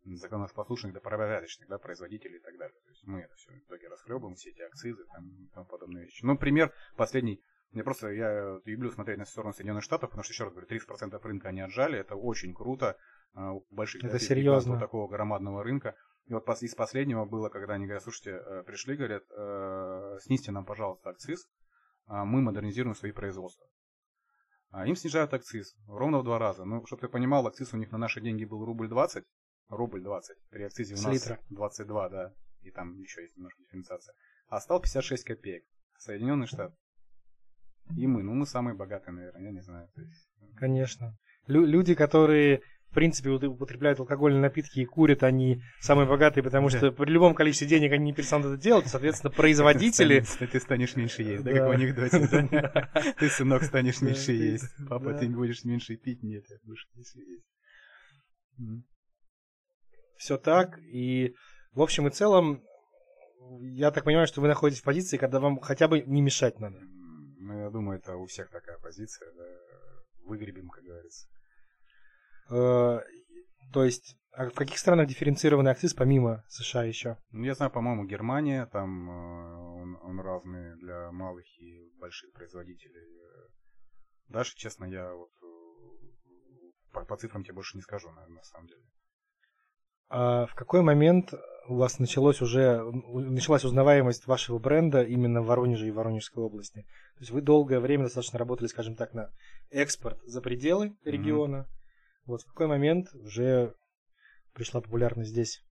[0.06, 2.78] законопослушных да порядочных, да, производителей и так далее.
[2.84, 6.06] То есть мы это все в итоге расхлебываем, все эти акцизы там, и тому подобные
[6.06, 6.24] вещи.
[6.24, 7.42] Ну, пример последний.
[7.76, 10.68] Я просто я вот люблю смотреть на сторону Соединенных Штатов, потому что, еще раз говорю,
[10.68, 12.98] 30% рынка они отжали, это очень круто.
[13.34, 14.80] а, У больших Это серьезно.
[14.80, 15.94] такого громадного рынка.
[16.28, 20.66] И вот из последнего было, когда они говорят, слушайте, э, пришли, говорят, э, снизьте нам,
[20.66, 21.48] пожалуйста, акциз,
[22.08, 23.68] а мы модернизируем свои производства.
[24.72, 26.64] А им снижают акциз ровно в два раза.
[26.64, 29.26] Ну, чтобы ты понимал, акциз у них на наши деньги был рубль 20,
[29.68, 31.40] рубль 20, при акцизе у нас литра.
[31.50, 34.16] 22, да, и там еще есть немножко дифференциация.
[34.48, 35.66] А стал 56 копеек.
[35.98, 36.76] Соединенные Штаты.
[37.96, 39.88] И мы, ну мы самые богатые, наверное, я не знаю.
[39.96, 41.16] То есть, Конечно.
[41.48, 46.92] Лю- люди, которые, в принципе, употребляют алкогольные напитки и курят, они самые богатые, потому что
[46.92, 48.88] при любом количестве денег они не перестанут это делать.
[48.88, 50.24] Соответственно, производители...
[50.52, 52.28] Ты станешь меньше есть, да, как в анекдоте?
[53.20, 54.66] Ты, сынок, станешь меньше есть.
[54.90, 56.24] Папа, ты будешь меньше пить?
[56.24, 57.46] Нет, будешь меньше есть.
[60.18, 60.80] Все так.
[60.80, 61.36] И,
[61.74, 62.64] в общем и целом,
[63.60, 66.80] я так понимаю, что вы находитесь в позиции, когда вам хотя бы не мешать надо.
[67.46, 69.44] Ну, я думаю, это у всех такая позиция, да.
[70.24, 71.28] Выгребем, как говорится.
[72.50, 73.02] Э,
[73.72, 77.18] То есть, а в каких странах дифференцированный акциз помимо США еще?
[77.30, 83.06] Ну, я знаю, по-моему, Германия, там э, он, он разный для малых и больших производителей.
[84.28, 88.68] Дальше, честно, я вот э, по, по цифрам тебе больше не скажу, наверное, на самом
[88.68, 88.82] деле.
[90.10, 91.34] А в какой момент
[91.68, 96.82] у вас началось уже, началась узнаваемость вашего бренда именно в Воронеже и Воронежской области?
[97.16, 99.32] То есть вы долгое время достаточно работали, скажем так, на
[99.72, 101.68] экспорт за пределы региона.
[102.26, 103.74] Вот в какой момент уже
[104.54, 105.64] пришла популярность здесь?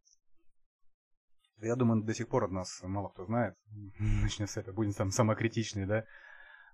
[1.60, 3.54] Я думаю, до сих пор от нас мало кто знает.
[3.98, 6.04] Начнем с этого, будем там самокритичный, да.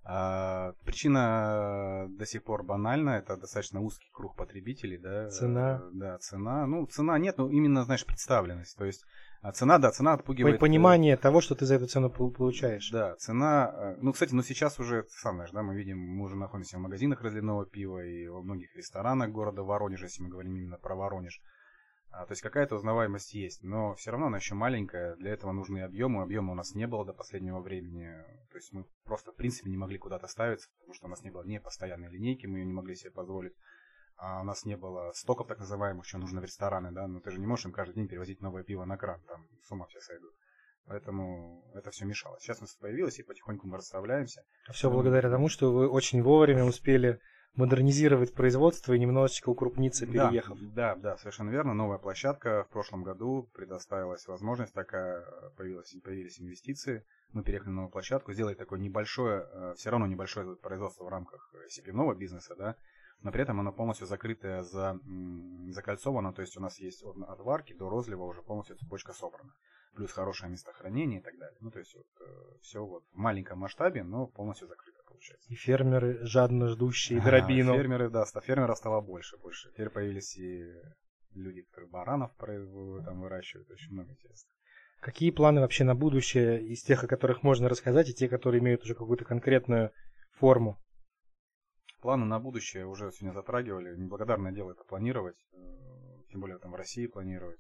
[0.03, 5.29] А, причина до сих пор банальна, это достаточно узкий круг потребителей, да.
[5.29, 5.81] Цена.
[5.83, 6.67] Э, Да, цена.
[6.67, 8.77] Ну, цена нет, но именно, знаешь, представленность.
[8.79, 9.05] То есть
[9.43, 10.57] а цена, да, цена отпугивает.
[10.57, 12.91] э, Понимание того, что ты за эту цену пол- получаешь.
[12.91, 13.73] Да, цена.
[13.75, 16.81] э, Ну, кстати, ну сейчас уже, сам знаешь, да, мы видим, мы уже находимся в
[16.81, 21.41] магазинах разливного пива и во многих ресторанах города Воронежа, если мы говорим именно про Воронеж.
[22.13, 25.81] А, то есть какая-то узнаваемость есть, но все равно она еще маленькая, для этого нужны
[25.81, 28.11] объемы, объема у нас не было до последнего времени,
[28.51, 31.31] то есть мы просто в принципе не могли куда-то ставиться, потому что у нас не
[31.31, 33.55] было ни постоянной линейки, мы ее не могли себе позволить,
[34.17, 37.31] а у нас не было стоков так называемых, что нужно в рестораны, да, но ты
[37.31, 40.01] же не можешь им каждый день перевозить новое пиво на кран, там с ума все
[40.01, 40.35] сойдут.
[40.87, 42.41] Поэтому это все мешало.
[42.41, 44.43] Сейчас у нас появилось, и потихоньку мы расставляемся.
[44.73, 47.21] Все благодаря тому, что вы очень вовремя успели
[47.55, 50.59] модернизировать производство и немножечко укрупниться, переехав.
[50.61, 51.75] Да, да, да, совершенно верно.
[51.75, 55.25] Новая площадка в прошлом году предоставилась возможность такая,
[55.57, 57.05] появилась, появились инвестиции.
[57.33, 62.15] Мы переехали на новую площадку, сделали такое небольшое, все равно небольшое производство в рамках сипивного
[62.15, 62.77] бизнеса, да,
[63.23, 64.99] но при этом оно полностью закрытое, за,
[65.69, 69.53] закольцовано, то есть у нас есть от, от варки до розлива уже полностью цепочка собрана.
[69.95, 71.57] Плюс хорошее место хранения и так далее.
[71.61, 72.07] Ну, то есть вот,
[72.63, 75.53] все вот в маленьком масштабе, но полностью закрыто получается.
[75.53, 77.75] И фермеры, жадно ждущие А, дробину.
[77.75, 79.71] Фермеры, да, фермеров стало больше, больше.
[79.73, 80.65] Теперь появились и
[81.35, 84.51] люди, которые баранов там выращивают, очень много интересно.
[85.01, 88.83] Какие планы вообще на будущее из тех, о которых можно рассказать, и те, которые имеют
[88.83, 89.93] уже какую-то конкретную
[90.33, 90.79] форму?
[92.03, 93.97] Планы на будущее уже сегодня затрагивали.
[93.97, 95.57] Неблагодарное дело это планировать, э,
[96.31, 97.59] тем более там в России планировать.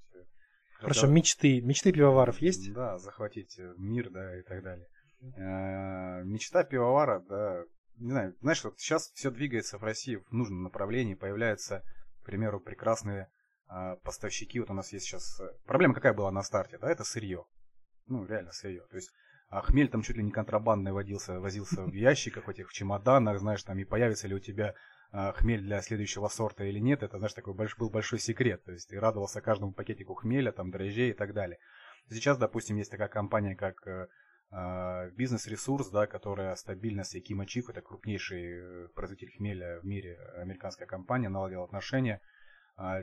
[0.75, 1.61] Хорошо, Хотя- мечты.
[1.61, 2.73] Мечты пивоваров есть?
[2.73, 4.87] Да, захватить э, мир, да, и так далее.
[5.21, 7.65] Э, Мечта пивовара, да,
[7.97, 11.85] не знаю, знаешь, вот сейчас все двигается в России в нужном направлении, появляются,
[12.23, 13.29] к примеру, прекрасные
[13.67, 14.59] а, поставщики.
[14.59, 15.39] Вот у нас есть сейчас...
[15.41, 17.45] э, Проблема какая была на старте, да, это сырье.
[18.07, 18.83] Ну, реально сырье.
[18.91, 19.11] То есть
[19.51, 23.63] а хмель там чуть ли не контрабандный водился, возился в ящиках, этих в чемоданах, знаешь,
[23.65, 24.75] там и появится ли у тебя
[25.11, 28.63] а, хмель для следующего сорта или нет, это, знаешь, такой больш, был большой секрет.
[28.65, 31.59] То есть ты радовался каждому пакетику хмеля, там, дрожжей и так далее.
[32.09, 34.07] Сейчас, допустим, есть такая компания, как э,
[35.17, 40.89] бизнес-ресурс, да, которая стабильно с Якима Чиф, это крупнейший э, производитель хмеля в мире, американская
[40.89, 42.21] компания, наладила отношения.
[42.77, 43.03] А,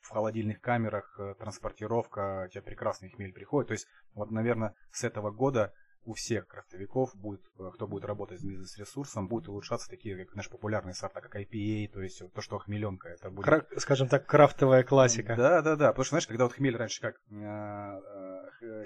[0.00, 3.68] в холодильных камерах э, транспортировка, у тебя прекрасный хмель приходит.
[3.68, 5.74] То есть, вот, наверное, с этого года
[6.06, 10.48] у всех крафтовиков будет, э, кто будет работать с бизнес-ресурсом, будут улучшаться такие, как наши
[10.48, 13.44] популярные сорта, как IPA, то есть то, что хмеленка, это будет...
[13.44, 15.36] Кра- скажем так, крафтовая классика.
[15.36, 17.20] Да, да, да, потому что, знаешь, когда вот хмель раньше как,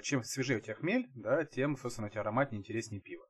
[0.03, 3.25] чем свежее у тебя хмель, да, тем, собственно, у тебя ароматнее, интереснее пиво.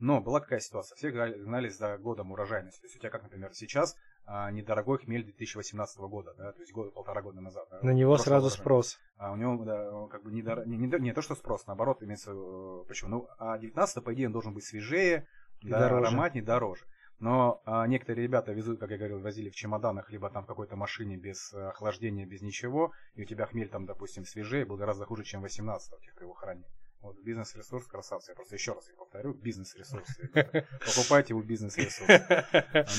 [0.00, 0.94] Но была какая ситуация?
[0.96, 2.80] Все гнались за годом урожайности.
[2.80, 3.96] То есть у тебя, как, например, сейчас
[4.30, 7.66] а, недорогой хмель 2018 года, да, то есть год, полтора года назад.
[7.70, 8.60] Да, На него сразу урожай.
[8.60, 8.98] спрос.
[9.16, 12.32] А у него, да, как бы не, не, не, не то, что спрос, наоборот, имеется,
[12.32, 13.10] э, почему?
[13.10, 15.26] Ну, а 19 по идее, он должен быть свежее,
[15.62, 16.08] и да, дороже.
[16.08, 16.84] ароматнее, дороже.
[17.20, 20.76] Но а, некоторые ребята везут, как я говорил, возили в чемоданах, либо там в какой-то
[20.76, 25.06] машине без э, охлаждения, без ничего, и у тебя хмель там, допустим, свежее, был гораздо
[25.06, 26.66] хуже, чем 18 в тех его хранили.
[27.00, 28.32] Вот бизнес-ресурс красавцы.
[28.32, 29.32] Я просто еще раз повторю.
[29.34, 30.08] Бизнес-ресурс.
[30.84, 32.08] Покупайте у бизнес-ресурс.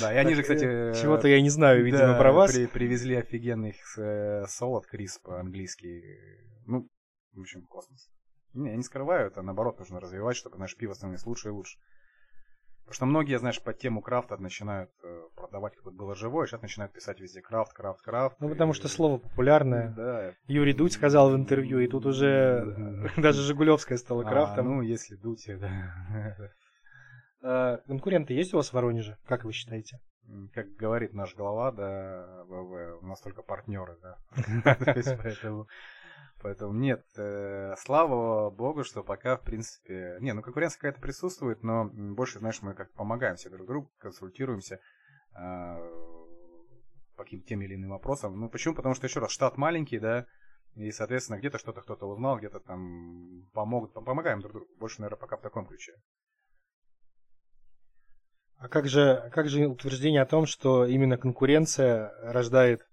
[0.01, 0.93] Да, и они же, кстати...
[1.01, 2.53] Чего-то я не знаю, видимо, про вас.
[2.73, 6.03] Привезли офигенный э, солод крисп английский.
[6.65, 6.89] Ну,
[7.33, 8.09] в общем, космос.
[8.53, 11.77] Не, я не скрываю, это наоборот нужно развивать, чтобы наш пиво становилось лучше и лучше.
[12.89, 16.91] Потому что многие, знаешь, под тему крафта начинают э, продавать, как было живое, сейчас начинают
[16.91, 18.35] писать везде крафт, крафт, крафт.
[18.39, 18.75] Ну, потому и...
[18.75, 19.93] что слово популярное.
[19.95, 20.33] Да.
[20.47, 24.67] Юрий Дудь сказал в интервью, и тут уже даже Жигулевская стала а, крафтом.
[24.67, 26.35] А, ну, если Дудь, да.
[27.43, 29.17] А, конкуренты есть у вас в Воронеже?
[29.27, 29.99] Как вы считаете?
[30.51, 34.17] Как говорит наш глава, да, ВВ, у нас только партнеры, да.
[35.23, 35.67] Поэтому
[36.41, 40.17] Поэтому нет, э, слава богу, что пока, в принципе...
[40.21, 44.75] Не, ну конкуренция какая-то присутствует, но больше, знаешь, мы как помогаем все друг другу, консультируемся
[44.75, 45.39] э,
[47.17, 48.39] по каким-то тем или иным вопросам.
[48.39, 48.73] Ну почему?
[48.73, 50.27] Потому что, еще раз, штат маленький, да,
[50.75, 54.71] и, соответственно, где-то что-то кто-то узнал, где-то там помогут, помогаем друг другу.
[54.79, 55.93] Больше, наверное, пока в таком ключе.
[58.59, 62.88] А как же, как же утверждение о том, что именно конкуренция рождает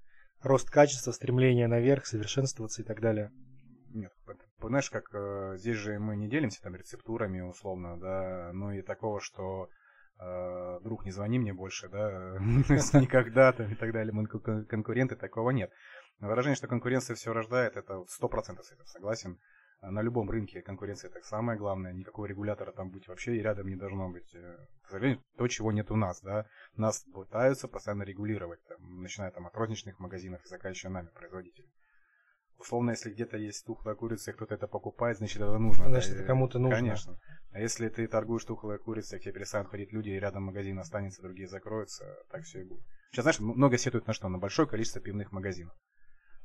[0.47, 3.33] рост качества, стремление наверх, совершенствоваться и так далее.
[3.93, 4.13] Нет,
[4.61, 9.21] знаешь, как э, здесь же мы не делимся там рецептурами условно, да, ну и такого,
[9.21, 9.69] что
[10.19, 12.39] э, друг, не звони мне больше, да,
[13.01, 15.71] никогда там и так далее, мы конкуренты, такого нет.
[16.21, 19.39] Выражение, что конкуренция все рождает, это сто процентов с этим согласен.
[19.81, 23.69] А на любом рынке конкуренция это самое главное, никакого регулятора там быть вообще и рядом
[23.69, 24.35] не должно быть.
[24.35, 26.47] Э, к сожалению, то, чего нет у нас, да.
[26.77, 31.73] Нас пытаются постоянно регулировать, там, начиная там от розничных магазинов и заканчивая нами, производителями.
[32.59, 35.89] Условно, если где-то есть тухлая курица, и кто-то это покупает, значит это нужно.
[35.89, 36.77] Значит, да, это кому-то нужно.
[36.77, 37.21] Конечно.
[37.53, 41.21] А если ты торгуешь тухлой курицей, к тебе перестанут ходить люди, и рядом магазин останется,
[41.21, 42.85] другие закроются, так все и будет.
[43.11, 44.29] Сейчас, знаешь, много сетуют на что?
[44.29, 45.77] На большое количество пивных магазинов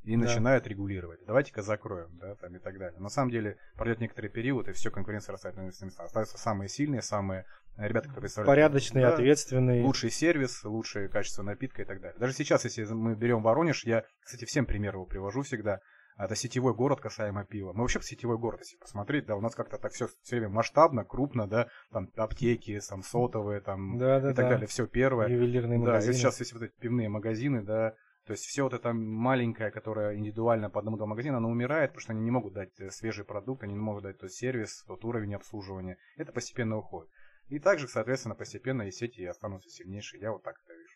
[0.04, 0.22] и да.
[0.22, 1.20] начинают регулировать.
[1.26, 2.98] Давайте-ка закроем, да, там и так далее.
[2.98, 5.86] На самом деле пройдет некоторый период, и все, конкуренция растает на места.
[5.98, 8.48] Остаются самые сильные, самые э, ребята, которые представляют...
[8.48, 9.82] Порядочные, да, ответственные.
[9.84, 12.18] Лучший сервис, лучшее качество напитка и так далее.
[12.18, 15.80] Даже сейчас, если мы берем Воронеж, я, кстати, всем пример его привожу всегда.
[16.18, 17.72] Это сетевой город касаемо пива.
[17.72, 21.04] Мы вообще сетевой город, если посмотреть, да, у нас как-то так все все время масштабно,
[21.04, 24.50] крупно, да, там аптеки, там сотовые, там да, да, и так да.
[24.50, 25.28] далее, все первое.
[25.28, 26.12] Ювелирные магазины.
[26.12, 29.72] Да, и сейчас есть вот эти пивные магазины, да, то есть все вот это маленькое,
[29.72, 33.24] которое индивидуально по одному-два магазина, оно умирает, потому что они не могут дать э, свежий
[33.24, 35.98] продукт, они не могут дать тот сервис, тот уровень обслуживания.
[36.16, 37.10] Это постепенно уходит.
[37.48, 40.20] И также, соответственно, постепенно и сети останутся сильнейшие.
[40.20, 40.94] Я вот так это вижу.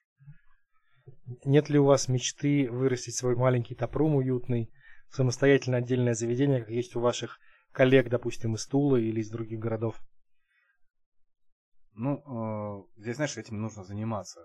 [1.45, 4.71] Нет ли у вас мечты вырастить свой маленький топрум уютный,
[5.11, 7.39] самостоятельно отдельное заведение, как есть у ваших
[7.73, 10.01] коллег, допустим, из Тулы или из других городов?
[11.95, 14.41] Ну, э, здесь, знаешь, этим нужно заниматься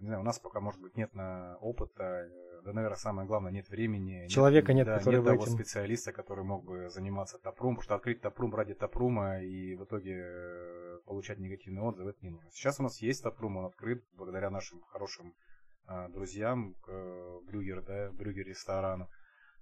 [0.00, 3.52] не знаю, у нас пока, может быть, нет на опыта, э, да, наверное, самое главное,
[3.52, 4.26] нет времени.
[4.28, 5.52] Человека нет, нет да, который нет того этим...
[5.52, 10.22] специалиста, который мог бы заниматься топрум, потому что открыть топрум ради топрума и в итоге
[10.24, 12.50] э, получать негативный отзыв, это не нужно.
[12.50, 15.34] Сейчас у нас есть топрум, он открыт благодаря нашим хорошим
[15.86, 19.08] а, друзьям, к, Брюгер, да, Брюгер ресторану.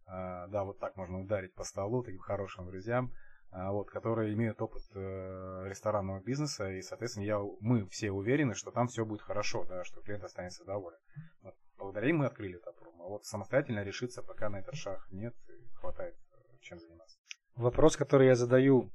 [0.06, 3.12] А, да, вот так можно ударить по столу таким хорошим друзьям.
[3.56, 8.72] А, вот, которые имеют опыт э, ресторанного бизнеса, и, соответственно, я, мы все уверены, что
[8.72, 10.98] там все будет хорошо, да, что клиент останется доволен.
[11.40, 13.00] Вот, благодаря им мы открыли Тапрум.
[13.00, 15.36] А вот самостоятельно решиться пока на этот шаг нет,
[15.76, 17.16] хватает э, чем заниматься.
[17.54, 18.90] Вопрос, который я задаю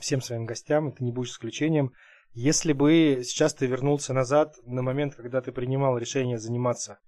[0.00, 1.94] всем своим гостям, это не будет исключением.
[2.32, 6.98] Если бы сейчас ты вернулся назад на момент, когда ты принимал решение заниматься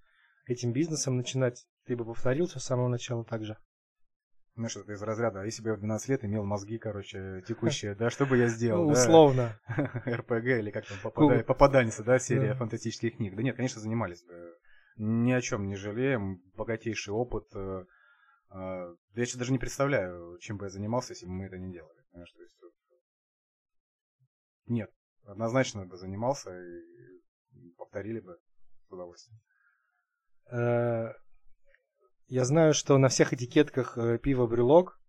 [0.47, 3.55] этим бизнесом, начинать, ты бы повторил все с самого начала так же?
[4.59, 8.09] Знаешь, это из разряда, если бы я в 12 лет имел мозги, короче, текущие, да,
[8.09, 8.85] что бы я сделал?
[8.85, 9.59] Ну, условно.
[10.05, 11.43] РПГ или как там, попада...
[11.43, 13.35] попаданец, да, серия фантастических книг.
[13.35, 14.55] Да нет, конечно, занимались бы.
[14.97, 17.45] Ни о чем не жалеем, богатейший опыт.
[17.55, 17.85] Э,
[18.53, 21.71] э, я сейчас даже не представляю, чем бы я занимался, если бы мы это не
[21.71, 21.97] делали.
[22.11, 22.55] Понимаешь, то есть,
[24.67, 24.91] нет,
[25.23, 28.37] однозначно бы занимался и повторили бы
[28.87, 29.39] с удовольствием.
[32.29, 34.99] Я знаю, что на всех этикетках э, пива брюлок,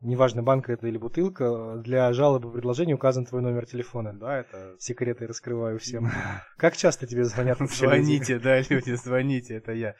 [0.00, 4.12] неважно, банка это или бутылка, для жалобы предложения указан твой номер телефона.
[4.12, 4.76] Да, это...
[4.78, 6.08] Секреты раскрываю всем.
[6.56, 7.58] Как часто тебе звонят?
[7.58, 9.96] Звоните, да, люди, звоните, это я.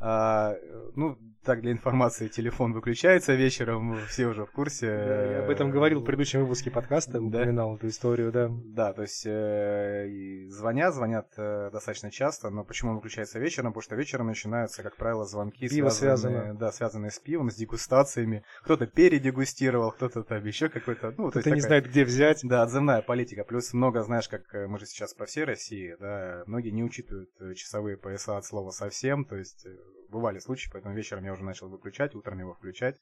[0.00, 0.56] А,
[0.96, 4.86] ну, так, для информации, телефон выключается вечером, все уже в курсе.
[4.86, 7.18] Да, я об этом говорил в предыдущем выпуске подкаста, да?
[7.18, 8.50] упоминал эту историю, да.
[8.50, 13.72] Да, то есть э, звонят, звонят э, достаточно часто, но почему он выключается вечером?
[13.72, 16.58] Потому что вечером начинаются, как правило, звонки, Пиво связанные, связано.
[16.58, 18.44] Да, связанные с пивом, с дегустациями.
[18.62, 21.14] Кто-то передегустировал, кто-то там еще какой-то...
[21.16, 22.40] Ну, кто-то не знает, где взять.
[22.42, 23.44] Да, отзывная политика.
[23.44, 27.30] Плюс много, знаешь, как э, мы же сейчас по всей России, да, многие не учитывают
[27.40, 29.70] э, часовые пояса от слова совсем, то есть э,
[30.10, 33.00] бывали случаи, поэтому вечером я уже начал выключать, утром его включать.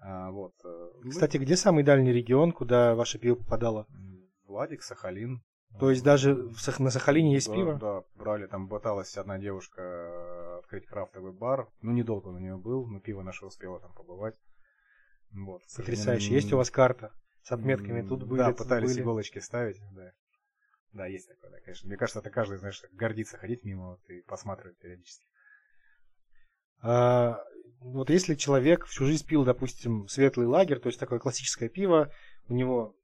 [0.00, 0.54] А, вот.
[0.64, 3.86] Э, ну Кстати, где самый дальний регион, куда ваше пиво попадало?
[4.46, 5.42] Владик, Сахалин.
[5.78, 7.74] То есть даже на Сахалине есть да, пиво?
[7.74, 11.68] Да, брали, там пыталась одна девушка э, открыть крафтовый бар.
[11.82, 14.38] Ну, недолго он у нее был, но пиво наше успело там побывать.
[15.32, 15.62] Вот.
[15.76, 16.32] Потрясающе.
[16.32, 17.12] Есть у вас карта
[17.42, 18.06] с отметками?
[18.06, 19.02] Тут были, Да, пытались были.
[19.02, 20.12] иголочки ставить, да.
[20.92, 21.88] Да, есть такое, да, конечно.
[21.88, 25.26] Мне кажется, это каждый, знаешь, гордится ходить мимо вот, и посматривать периодически.
[26.84, 27.42] А,
[27.80, 32.12] вот если человек всю жизнь пил, допустим, светлый лагерь, то есть такое классическое пиво,
[32.48, 32.94] у него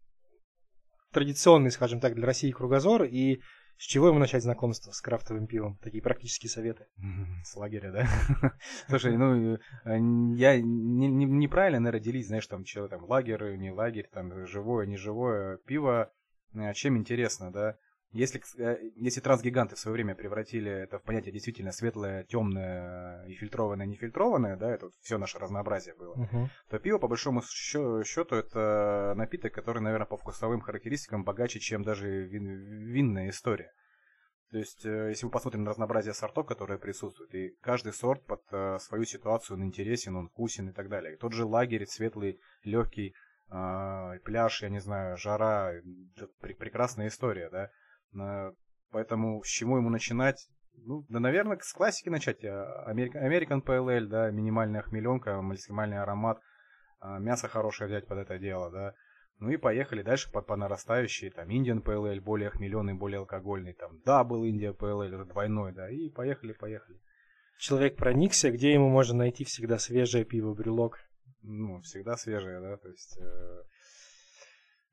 [1.13, 3.41] традиционный, скажем так, для России кругозор, и
[3.79, 5.79] с чего ему начать знакомство с крафтовым пивом?
[5.79, 6.87] Такие практические советы.
[7.43, 8.07] С лагеря, да?
[8.89, 9.59] Слушай, ну, э,
[10.37, 15.57] я неправильно, наверное, делить, знаешь, там, что там, лагерь, не лагерь, там, живое, не живое
[15.67, 16.13] пиво,
[16.53, 17.79] э, чем интересно, да?
[18.13, 23.35] Если, э, если трансгиганты в свое время превратили это в понятие действительно светлое, темное и
[23.35, 26.47] фильтрованное, нефильтрованное, да, это вот все наше разнообразие было, uh-huh.
[26.69, 32.25] то пиво, по большому счету, это напиток, который, наверное, по вкусовым характеристикам богаче, чем даже
[32.27, 32.47] вин,
[32.87, 33.71] винная история.
[34.51, 38.43] То есть, э, если мы посмотрим на разнообразие сортов, которые присутствуют, и каждый сорт под
[38.51, 41.15] э, свою ситуацию он интересен, он вкусен и так далее.
[41.15, 43.15] И тот же лагерь, светлый, легкий,
[43.53, 45.75] э, пляж, я не знаю, жара,
[46.41, 47.71] прекрасная история, да.
[48.91, 50.49] Поэтому с чего ему начинать?
[50.85, 52.43] Ну, да, наверное, с классики начать.
[52.43, 56.41] American PLL, да, минимальная хмеленка, максимальный аромат,
[57.01, 58.95] а, мясо хорошее взять под это дело, да.
[59.39, 64.01] Ну и поехали дальше по, по нарастающей, там, Indian PLL, более хмеленый, более алкогольный, там,
[64.07, 66.99] Double India PLL, двойной, да, и поехали, поехали.
[67.59, 70.99] Человек проникся, где ему можно найти всегда свежее пиво, брюлок?
[71.43, 73.19] Ну, всегда свежее, да, то есть...
[73.19, 73.63] Э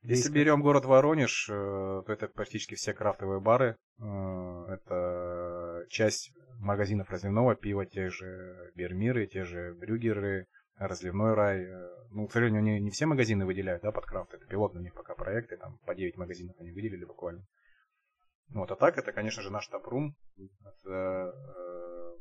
[0.04, 3.78] если берем город Воронеж, э, то это практически все крафтовые бары.
[4.00, 11.64] Э, это часть магазинов разливного пива, те же Бермиры, те же Брюгеры, разливной рай.
[11.64, 14.34] Э, ну, к сожалению, не, не все магазины выделяют да, под крафт.
[14.34, 17.46] Это пилотные у них пока проекты, там по 9 магазинов они выделили буквально.
[18.50, 20.16] Вот, а так это, конечно же, наш тапрум.
[20.38, 22.18] Это э,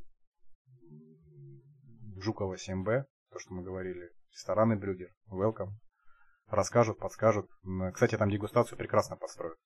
[2.20, 4.10] Жукова 7Б, то, что мы говорили.
[4.32, 5.12] Рестораны Брюгер.
[5.30, 5.85] Welcome
[6.48, 7.48] расскажут, подскажут.
[7.92, 9.58] Кстати, там дегустацию прекрасно построят.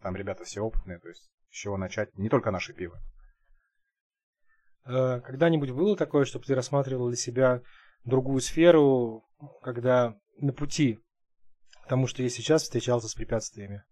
[0.00, 3.00] Там ребята все опытные, то есть с чего начать, не только наше пиво.
[4.86, 7.60] Э, когда-нибудь было такое, чтобы ты рассматривал для себя
[8.04, 9.24] другую сферу,
[9.62, 10.98] когда на пути
[11.84, 13.82] к тому, что я сейчас встречался с препятствиями?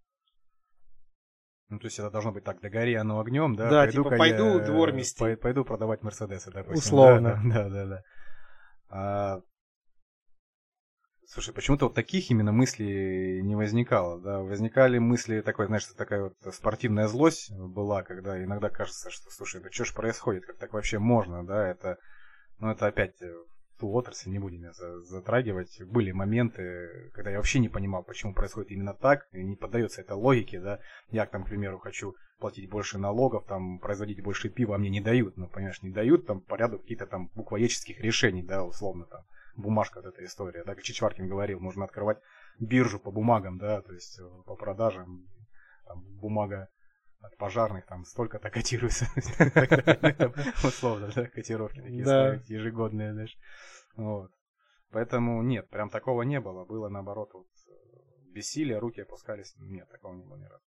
[1.69, 3.69] Ну, то есть это должно быть так, догори оно огнем, да?
[3.69, 5.35] Да, пойду типа пойду я, двор мести.
[5.35, 6.79] Пойду продавать Мерседесы, допустим.
[6.79, 7.39] Условно.
[7.45, 7.87] Да, да, да.
[7.87, 8.03] да.
[8.89, 9.41] А,
[11.31, 16.55] Слушай, почему-то вот таких именно мыслей не возникало, да, возникали мысли такой, знаешь, такая вот
[16.55, 20.99] спортивная злость была, когда иногда кажется, что, слушай, да что ж происходит, как так вообще
[20.99, 21.99] можно, да, это,
[22.61, 23.31] ну, это опять э,
[23.79, 24.73] ту отрасль, не будем
[25.03, 30.01] затрагивать, были моменты, когда я вообще не понимал, почему происходит именно так, и не поддается
[30.01, 34.77] это логике, да, я там, к примеру, хочу платить больше налогов, там, производить больше пива,
[34.77, 38.43] а мне не дают, ну, понимаешь, не дают, там, по ряду каких-то там буквоеческих решений,
[38.43, 39.25] да, условно, там,
[39.59, 42.19] бумажка вот эта история, да, как Чичваркин говорил, нужно открывать
[42.59, 45.29] биржу по бумагам, да, то есть э, по продажам,
[45.85, 46.69] там, бумага
[47.21, 49.07] от пожарных там столько-то котируется,
[50.65, 53.37] условно, да, котировки такие ставить ежегодные, знаешь,
[53.97, 54.31] вот.
[54.91, 60.15] Поэтому нет, прям такого не было, было наоборот, вот, э, бессилие, руки опускались, нет, такого
[60.15, 60.65] не было ни разу.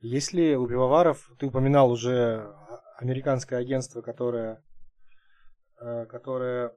[0.00, 2.56] Если у пивоваров, ты упоминал уже
[2.98, 4.64] американское агентство, которое,
[5.80, 6.74] э, которое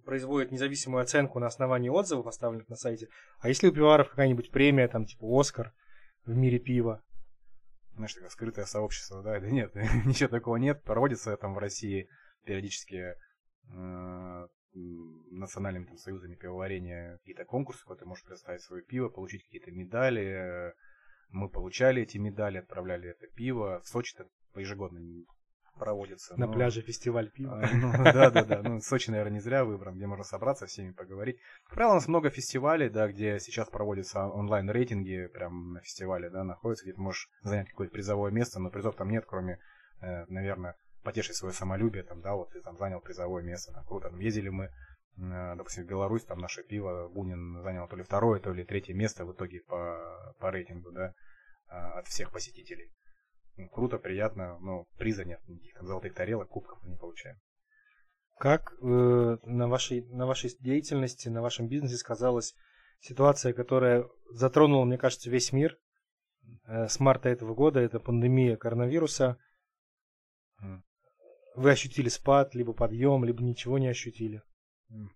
[0.00, 3.08] производит независимую оценку на основании отзывов, оставленных на сайте.
[3.40, 5.72] А если у пиваров какая-нибудь премия, там, типа Оскар
[6.24, 7.02] в мире пива?
[7.94, 9.38] Знаешь, такое скрытое сообщество, да?
[9.38, 9.74] Да нет,
[10.04, 10.82] ничего такого нет.
[10.82, 12.08] Проводится там в России
[12.44, 13.14] периодически
[13.70, 19.70] э, национальными там, союзами пивоварения какие-то конкурсы, куда ты можешь представить свое пиво, получить какие-то
[19.70, 20.74] медали.
[21.30, 23.80] Мы получали эти медали, отправляли это пиво.
[23.84, 24.16] В Сочи
[24.56, 24.98] ежегодно
[25.74, 26.36] проводится.
[26.36, 27.60] На пляже фестиваль пива.
[27.62, 28.62] А, ну, да, да, да.
[28.62, 31.38] Ну, Сочи, наверное, не зря выбран, где можно собраться, всеми поговорить.
[31.64, 36.44] Как правило, у нас много фестивалей, да, где сейчас проводятся онлайн-рейтинги, прям на фестивале, да,
[36.44, 39.58] находятся, где ты можешь занять какое-то призовое место, но призов там нет, кроме,
[40.00, 44.10] э, наверное, потешить свое самолюбие, там, да, вот ты там занял призовое место, там, круто.
[44.10, 48.40] Там, ездили мы, э, допустим, в Беларусь, там наше пиво, Бунин занял то ли второе,
[48.40, 51.14] то ли третье место в итоге по, по рейтингу, да,
[51.68, 52.90] а, от всех посетителей.
[53.56, 57.38] Ну, круто, приятно, но приза нет никаких, там, золотых тарелок, кубков мы не получаем.
[58.38, 62.54] Как э, на, вашей, на вашей деятельности, на вашем бизнесе сказалась
[63.00, 65.78] ситуация, которая затронула, мне кажется, весь мир
[66.66, 69.38] э, с марта этого года, это пандемия коронавируса.
[71.54, 74.42] Вы ощутили спад, либо подъем, либо ничего не ощутили?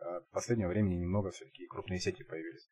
[0.03, 2.69] а в последнее время немного все-таки крупные сети появились.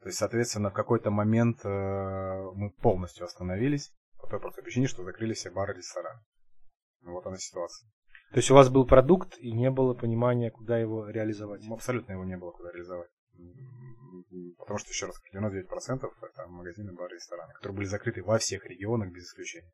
[0.00, 5.04] То есть, соответственно, в какой-то момент э, мы полностью остановились по той простой причине, что
[5.04, 6.20] закрыли все бары и рестораны.
[7.02, 7.90] Вот она ситуация.
[8.30, 11.66] То есть у вас был продукт и не было понимания, куда его реализовать?
[11.68, 13.10] Абсолютно его не было куда реализовать.
[14.58, 19.12] Потому что, еще раз, 99% это магазины, бары, рестораны, которые были закрыты во всех регионах
[19.12, 19.72] без исключения.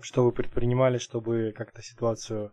[0.00, 2.52] Что вы предпринимали, чтобы как-то ситуацию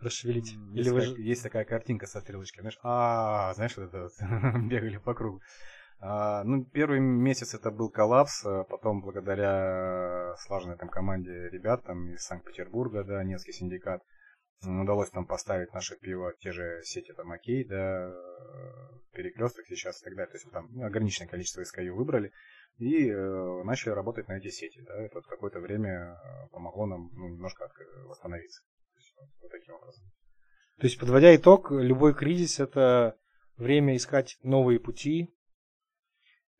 [0.00, 0.52] расшевелить?
[0.52, 1.00] Есть, Или вы...
[1.00, 4.12] так, есть такая картинка со стрелочкой, знаешь, а, знаешь, вот это вот,
[4.68, 5.40] бегали по кругу.
[6.06, 12.10] А, ну, первый месяц это был коллапс, а потом благодаря слаженной там команде ребят там
[12.10, 14.02] из Санкт-Петербурга, да, Невский синдикат,
[14.62, 18.12] удалось там поставить наше пиво, те же сети там Окей, да,
[19.12, 20.30] Перекресток сейчас и так далее.
[20.30, 22.32] То есть там ну, ограниченное количество SKU выбрали
[22.76, 24.82] и э, начали работать на эти сети.
[24.82, 25.00] Да.
[25.00, 27.70] Это какое-то время э, помогло нам ну, немножко
[28.04, 28.60] восстановиться.
[28.92, 30.04] То есть, вот, вот таким образом.
[30.80, 33.16] То есть, подводя итог, любой кризис это
[33.56, 35.34] время искать новые пути,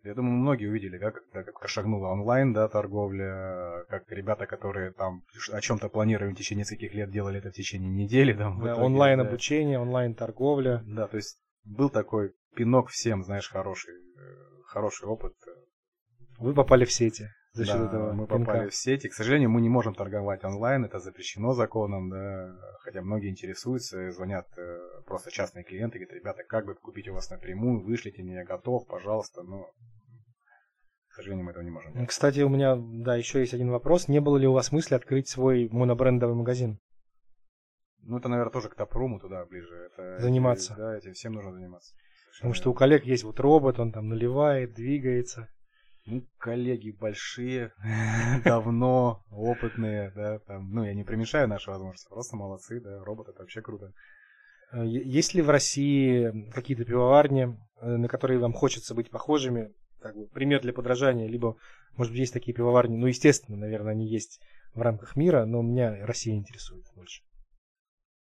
[0.04, 5.22] я думаю, многие увидели, да, как, как шагнула онлайн, да, торговля, как ребята, которые там
[5.50, 8.34] о чем-то планировали в течение нескольких лет, делали это в течение недели.
[8.34, 9.26] Там, да, онлайн да.
[9.26, 10.82] обучение, онлайн торговля.
[10.86, 15.32] Да, то есть был такой пинок всем, знаешь, хороший, э, хороший опыт.
[16.38, 18.12] Вы попали в сети за счет да, этого.
[18.12, 18.44] Мы пинка.
[18.44, 19.08] попали в сети.
[19.08, 22.54] К сожалению, мы не можем торговать онлайн, это запрещено законом, да.
[22.80, 27.30] Хотя многие интересуются, звонят э, просто частные клиенты, говорят, ребята, как бы купить у вас
[27.30, 29.42] напрямую, вышлите мне, готов, пожалуйста.
[29.42, 29.70] Но
[31.08, 32.06] к сожалению, мы этого не можем.
[32.06, 34.08] Кстати, у меня, да, еще есть один вопрос.
[34.08, 36.80] Не было ли у вас мысли открыть свой монобрендовый магазин?
[38.00, 39.90] Ну, это, наверное, тоже к Тапруму туда ближе.
[39.92, 40.72] Это, заниматься.
[40.72, 41.94] Эти, да, этим всем нужно заниматься.
[42.36, 45.53] Потому что у коллег есть вот робот, он там наливает, двигается.
[46.06, 47.72] Ну, коллеги большие,
[48.44, 53.40] давно, опытные, да, там, ну, я не примешаю наши возможности, просто молодцы, да, робот это
[53.40, 53.92] вообще круто.
[54.72, 59.72] Э, есть ли в России какие-то пивоварни, э, на которые вам хочется быть похожими?
[60.04, 61.56] как бы пример для подражания, либо,
[61.96, 64.38] может быть, есть такие пивоварни, ну, естественно, наверное, они есть
[64.74, 67.22] в рамках мира, но меня Россия интересует больше.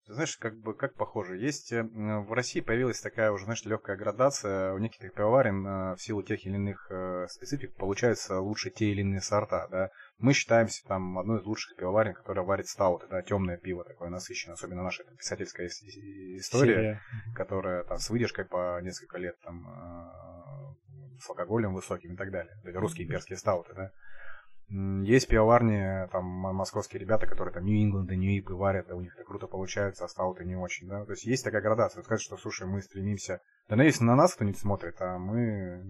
[0.08, 1.36] Знаешь, как бы как похоже.
[1.36, 4.72] Есть э, в России появилась такая уже, знаешь, легкая градация.
[4.72, 9.00] У некоторых пивоварен э, в силу тех или иных э, специфик получаются лучше те или
[9.00, 9.90] иные сорта, да.
[10.18, 14.54] Мы считаемся там одной из лучших пивоварен, которая варит стауты, да, темное пиво такое насыщенное,
[14.54, 17.02] особенно наша писательская история, Серия.
[17.34, 19.66] которая там с выдержкой по несколько лет там
[21.20, 22.54] с алкоголем высоким и так далее.
[22.64, 23.90] Это русские имперские стауты, да.
[24.68, 29.24] Есть пивоварни, там, московские ребята, которые там Нью-Ингланд и Нью-Ипы варят, да, у них это
[29.24, 31.04] круто получается, а стауты не очень, да.
[31.04, 32.02] То есть есть такая градация.
[32.02, 33.40] Сказать, что, слушай, мы стремимся...
[33.68, 35.84] Да, но если на нас кто-нибудь смотрит, а мы...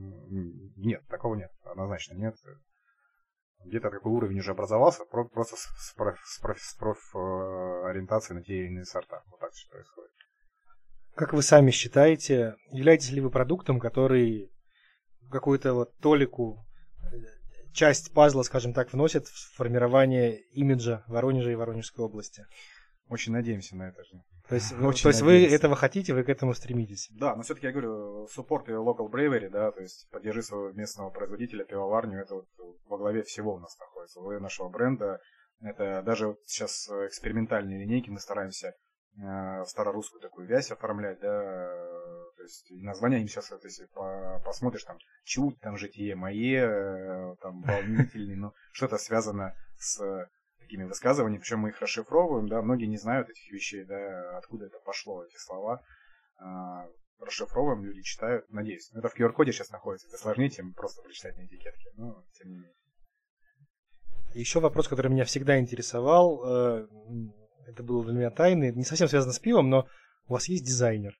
[0.76, 2.36] Нет, такого нет, однозначно нет.
[3.64, 8.58] Где-то такой уровень уже образовался, просто с, проф, с, проф, с проф э, на те
[8.58, 9.22] или иные сорта.
[9.30, 10.10] Вот так все происходит.
[11.14, 14.52] Как вы сами считаете, являетесь ли вы продуктом, который
[15.30, 16.66] какую-то вот толику,
[17.76, 22.46] часть пазла, скажем так, вносит в формирование имиджа Воронежа и Воронежской области.
[23.08, 24.22] Очень надеемся на это же.
[24.48, 27.08] То есть, ну, то есть вы этого хотите, вы к этому стремитесь?
[27.12, 31.10] Да, но все-таки я говорю, support your local bravery, да, то есть поддержи своего местного
[31.10, 32.46] производителя, пивоварню, это вот
[32.86, 35.20] во главе всего у нас находится, во главе нашего бренда.
[35.60, 38.74] Это даже вот сейчас экспериментальные линейки мы стараемся
[39.16, 41.70] э, старорусскую такую вязь оформлять, да,
[42.46, 48.36] есть названия они сейчас, если по, посмотришь, там, чуть, там, житие мое, э, там, волнительный,
[48.36, 50.28] ну, что-то связано с
[50.58, 54.78] такими высказываниями, причем мы их расшифровываем, да, многие не знают этих вещей, да, откуда это
[54.80, 55.82] пошло, эти слова,
[56.38, 56.86] а,
[57.20, 58.90] расшифровываем, люди читают, надеюсь.
[58.92, 62.56] Это в QR-коде сейчас находится, это сложнее, чем просто прочитать на этикетке, но тем не
[62.56, 62.74] менее.
[64.34, 66.86] Еще вопрос, который меня всегда интересовал, э,
[67.68, 69.88] это было для меня тайной, не совсем связано с пивом, но
[70.26, 71.16] у вас есть дизайнер.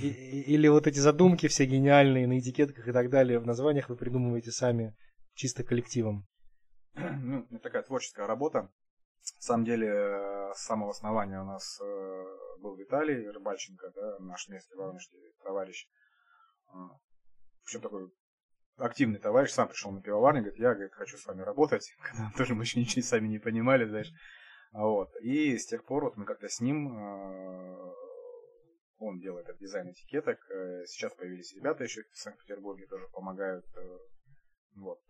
[0.00, 4.50] Или вот эти задумки все гениальные на этикетках и так далее, в названиях вы придумываете
[4.50, 4.94] сами
[5.34, 6.26] чисто коллективом?
[6.94, 8.62] Ну, это такая творческая работа.
[8.62, 9.88] На самом деле,
[10.54, 12.24] с самого основания у нас э,
[12.60, 15.86] был Виталий Рыбальченко, да, наш местный воронежский товарищ.
[16.68, 18.10] А, в общем, такой
[18.78, 22.54] активный товарищ, сам пришел на пивоварню, говорит, я говорит, хочу с вами работать, когда тоже
[22.54, 24.12] мы еще ничего сами не понимали, знаешь.
[24.72, 25.10] Вот.
[25.22, 27.92] И с тех пор вот мы как-то с ним, э,
[28.98, 33.64] он делает этот дизайн этикеток, э, сейчас появились ребята еще в Санкт-Петербурге, тоже помогают.
[34.74, 35.00] Вот.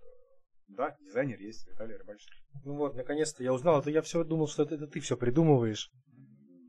[0.68, 2.30] Да, дизайнер есть, Виталий Рыбальчик.
[2.64, 5.90] Ну вот, наконец-то я узнал, это я все думал, что это, это ты все придумываешь.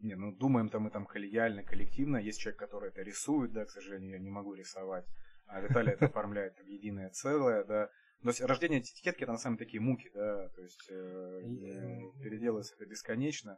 [0.01, 2.17] Не, ну думаем-то мы там коллегиально, коллективно.
[2.17, 5.05] Есть человек, который это рисует, да, к сожалению, я не могу рисовать.
[5.47, 7.89] А Виталий это оформляет в единое целое, да.
[8.21, 12.21] То есть рождение этикетки это на самом деле такие муки, да, то есть э, э,
[12.21, 13.57] переделывается это бесконечно.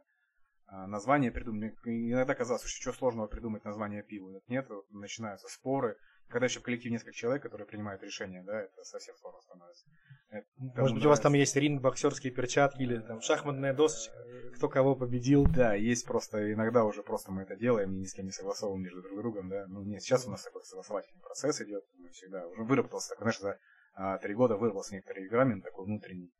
[0.66, 1.74] А название придумать.
[1.84, 4.40] Иногда казалось, что что сложного придумать название пива.
[4.48, 5.96] Нет, начинаются споры.
[6.28, 9.84] Когда еще в коллективе несколько человек, которые принимают решения, да, это совсем сложно становится.
[10.30, 14.16] Это, Может быть, у вас там есть ринг, боксерские перчатки или там шахматная досочка,
[14.56, 15.46] кто кого победил.
[15.46, 19.02] Да, есть просто, иногда уже просто мы это делаем, ни с кем не согласовываем между
[19.02, 19.66] друг другом, да.
[19.68, 23.40] Ну, нет, сейчас у нас такой согласовательный процесс идет, мы всегда уже выработался, такой, знаешь,
[23.40, 23.58] за
[23.94, 26.32] а, три года выработался некоторый регламент такой внутренний.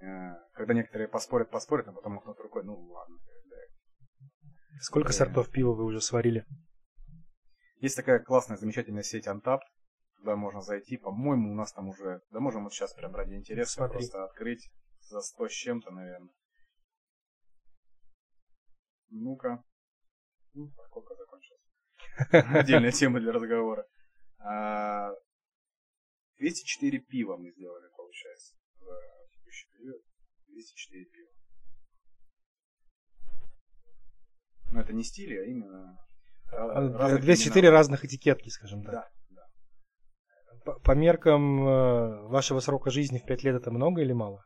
[0.00, 3.16] А, когда некоторые поспорят, поспорят, а потом махнут рукой, ну ладно.
[4.80, 6.46] Сколько сортов пива вы уже сварили?
[7.80, 9.60] Есть такая классная, замечательная сеть Untapped.
[10.16, 10.96] Туда можно зайти.
[10.96, 12.22] По-моему, у нас там уже...
[12.30, 13.98] Да можем вот сейчас прям ради интереса Смотри.
[13.98, 14.70] просто открыть
[15.00, 16.32] за 100 с чем-то, наверное.
[19.10, 19.64] Ну-ка.
[20.54, 21.62] Ну, сколько закончилось.
[22.32, 23.86] Отдельная тема для разговора.
[26.38, 28.94] 204 а, пива мы сделали, получается, за
[29.32, 30.02] текущий период.
[30.48, 31.17] 204 пива.
[34.70, 35.98] Но это не стили, а именно
[36.52, 38.92] а, две четыре разных этикетки, скажем так.
[38.92, 39.42] Да, да.
[40.64, 44.44] По, по меркам э, вашего срока жизни в пять лет это много или мало?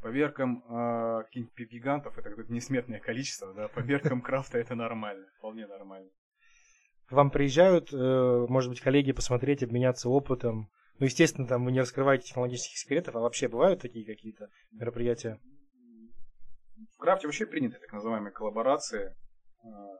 [0.00, 3.68] По меркам э, каких-нибудь гигантов это какое-то несметное количество, да.
[3.68, 6.10] По меркам крафта это нормально, вполне нормально.
[7.06, 10.70] К вам приезжают, э, может быть, коллеги посмотреть, обменяться опытом.
[10.98, 15.38] Ну, естественно, там вы не раскрываете технологических секретов, а вообще бывают такие какие-то мероприятия?
[16.94, 19.14] В крафте вообще приняты так называемые коллаборации.
[19.64, 19.98] А,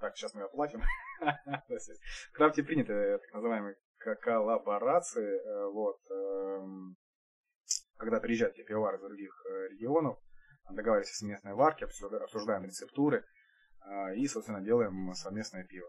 [0.00, 0.82] так, сейчас мы оплатим.
[1.20, 3.76] В крафте приняты так называемые
[4.20, 5.38] коллаборации.
[5.38, 6.96] Э, вот, эм,
[7.96, 10.18] когда приезжают те пивовары из других э, регионов,
[10.70, 13.24] договариваемся с местной варки, обсуждаем рецептуры
[13.86, 15.88] э, и, собственно, делаем совместное пиво.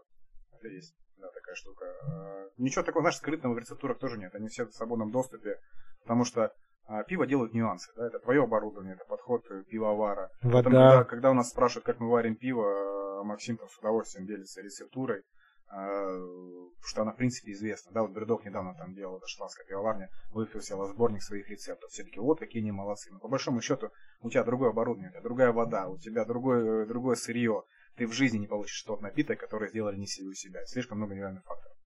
[0.52, 2.50] Это есть да, такая штука.
[2.56, 4.34] Ничего такого, знаешь, скрытного в рецептурах тоже нет.
[4.34, 5.58] Они все в свободном доступе,
[6.02, 6.54] потому что
[6.86, 10.30] а пиво делают нюансы, да, это твое оборудование, это подход пивовара.
[10.42, 10.52] Вода.
[10.52, 14.60] Поэтому, когда, когда у нас спрашивают, как мы варим пиво, Максим там с удовольствием делится
[14.60, 15.22] рецептурой,
[15.66, 17.90] потому что она, в принципе, известна.
[17.92, 21.90] Да, вот Бредок недавно там делал, это шотландская пивоварня, выпустила сборник своих рецептов.
[21.90, 23.10] Все таки вот какие они молодцы.
[23.10, 26.86] Но по большому счету, у тебя другое оборудование, у тебя другая вода, у тебя другое,
[26.86, 27.64] другое сырье.
[27.96, 30.64] Ты в жизни не получишь тот напиток, который сделали не себе у себя.
[30.66, 31.76] Слишком много неверных факторов.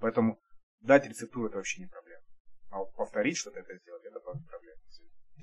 [0.00, 0.38] Поэтому
[0.80, 2.22] дать рецептуру это вообще не проблема.
[2.70, 3.95] А вот повторить что-то это сделать.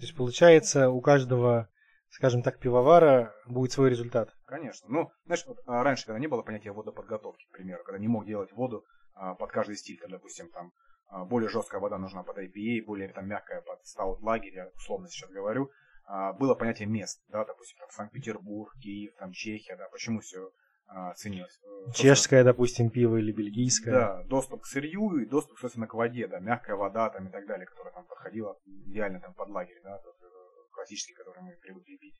[0.03, 1.69] То есть получается у каждого,
[2.09, 4.35] скажем так, пивовара будет свой результат.
[4.45, 4.85] Конечно.
[4.89, 8.25] Ну, знаешь, вот, а, раньше, когда не было понятия водоподготовки, к примеру, когда не мог
[8.25, 8.83] делать воду
[9.13, 10.73] а, под каждый стиль, когда, допустим, там
[11.07, 15.07] а, более жесткая вода нужна под IPA, более там мягкая под стаут лагерь, я условно
[15.07, 15.71] сейчас говорю,
[16.05, 20.51] а, было понятие мест, да, допустим, там Санкт-Петербург, Киев, там Чехия, да, почему все
[20.93, 21.59] а, ценилось.
[21.63, 23.93] Э, Чешское, допустим, пиво или бельгийское.
[23.93, 27.47] Да, доступ к сырью и доступ, собственно, к воде, да, мягкая вода там и так
[27.47, 30.25] далее, которая там подходила идеально там под лагерь, да, тот, э,
[30.71, 32.15] классический, который мы привыкли пить.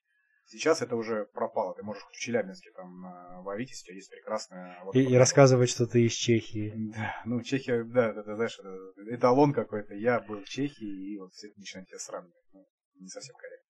[0.45, 1.74] Сейчас это уже пропало.
[1.74, 4.84] Ты можешь в Челябинске там варить, если у тебя есть прекрасная...
[4.84, 6.74] Вот, и, и рассказывать, что ты из Чехии.
[6.93, 9.93] Да, ну Чехия, да, это, знаешь, это эталон какой-то.
[9.93, 12.43] Я был в Чехии, и вот все это начинает тебя сравнивать.
[12.51, 12.67] Ну,
[12.99, 13.63] не совсем корректно.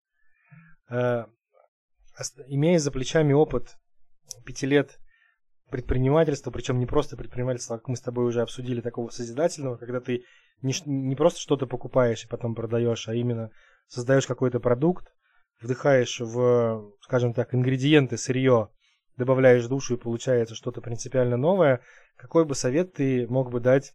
[0.89, 1.25] Э,
[2.47, 3.77] имея за плечами опыт
[4.41, 4.99] пяти лет
[5.69, 10.23] предпринимательства, причем не просто предпринимательства, как мы с тобой уже обсудили, такого созидательного, когда ты
[10.61, 13.49] не, не просто что-то покупаешь и потом продаешь, а именно
[13.87, 15.13] создаешь какой-то продукт,
[15.61, 18.69] вдыхаешь в, скажем так, ингредиенты, сырье,
[19.17, 21.81] добавляешь душу и получается что-то принципиально новое,
[22.15, 23.93] какой бы совет ты мог бы дать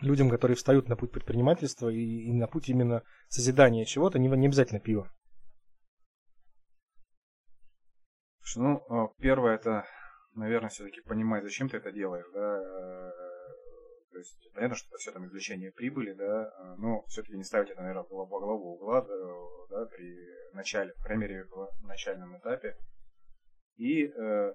[0.00, 4.46] людям, которые встают на путь предпринимательства и, и на путь именно созидания чего-то, не, не
[4.46, 5.12] обязательно пива?
[8.56, 9.84] Ну, а, первое это,
[10.34, 12.58] наверное, все-таки понимать, зачем ты это делаешь, да.
[12.58, 13.10] Э,
[14.12, 17.70] то есть понятно, что это все там извлечение прибыли, да, а, но все-таки не ставить
[17.70, 19.02] это, наверное, во главу угла,
[19.70, 20.16] да, при
[20.52, 22.76] начале, по крайней мере, в начальном этапе.
[23.76, 24.54] И э,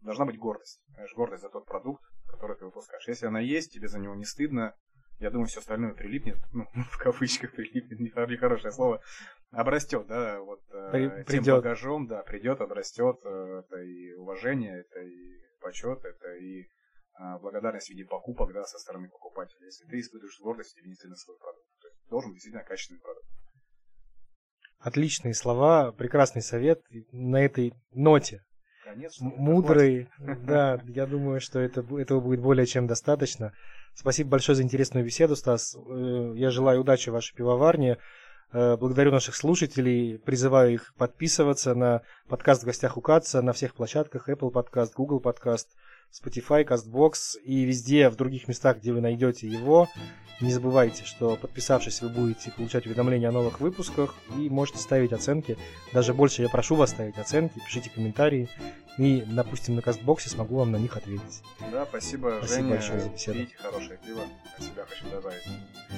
[0.00, 0.82] должна быть гордость.
[0.88, 3.06] Знаешь, гордость за тот продукт, который ты выпускаешь.
[3.06, 4.74] Если она есть, тебе за него не стыдно,
[5.18, 9.00] я думаю, все остальное прилипнет, ну, в кавычках прилипнет, нехорошее слово,
[9.50, 15.00] обрастет, да, вот э, При, тем багажом, да, придет, обрастет, э, это и уважение, это
[15.00, 16.68] и почет, это и
[17.18, 19.64] а, благодарность в виде покупок, да, со стороны покупателя.
[19.64, 21.66] Если ты испытываешь гордость, не стыдно свой продукт.
[21.80, 23.26] То есть должен быть действительно качественный продукт.
[24.78, 26.82] Отличные слова, прекрасный совет
[27.12, 28.44] на этой ноте.
[28.84, 33.54] Конец, Мудрый, да, я думаю, что это, этого будет более чем достаточно.
[33.94, 35.74] Спасибо большое за интересную беседу, Стас.
[35.74, 37.96] Э, я желаю удачи вашей пивоварне.
[38.52, 43.74] Э, благодарю наших слушателей, призываю их подписываться на подкаст в гостях у Каца на всех
[43.74, 45.66] площадках Apple Podcast, Google Podcast,
[46.12, 49.88] Spotify, CastBox и везде в других местах, где вы найдете его.
[50.40, 55.56] Не забывайте, что подписавшись, вы будете получать уведомления о новых выпусках и можете ставить оценки.
[55.94, 58.48] Даже больше я прошу вас ставить оценки, пишите комментарии.
[58.98, 61.42] И, допустим, на кастбоксе смогу вам на них ответить.
[61.70, 62.70] Да, спасибо, спасибо Женя.
[62.70, 63.38] большое за беседу.
[63.38, 64.22] Пейте хорошее пиво.
[64.56, 65.42] От себя хочу добавить.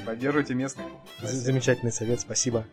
[0.05, 0.87] Поддерживайте местных.
[1.23, 2.65] Замечательный совет, спасибо.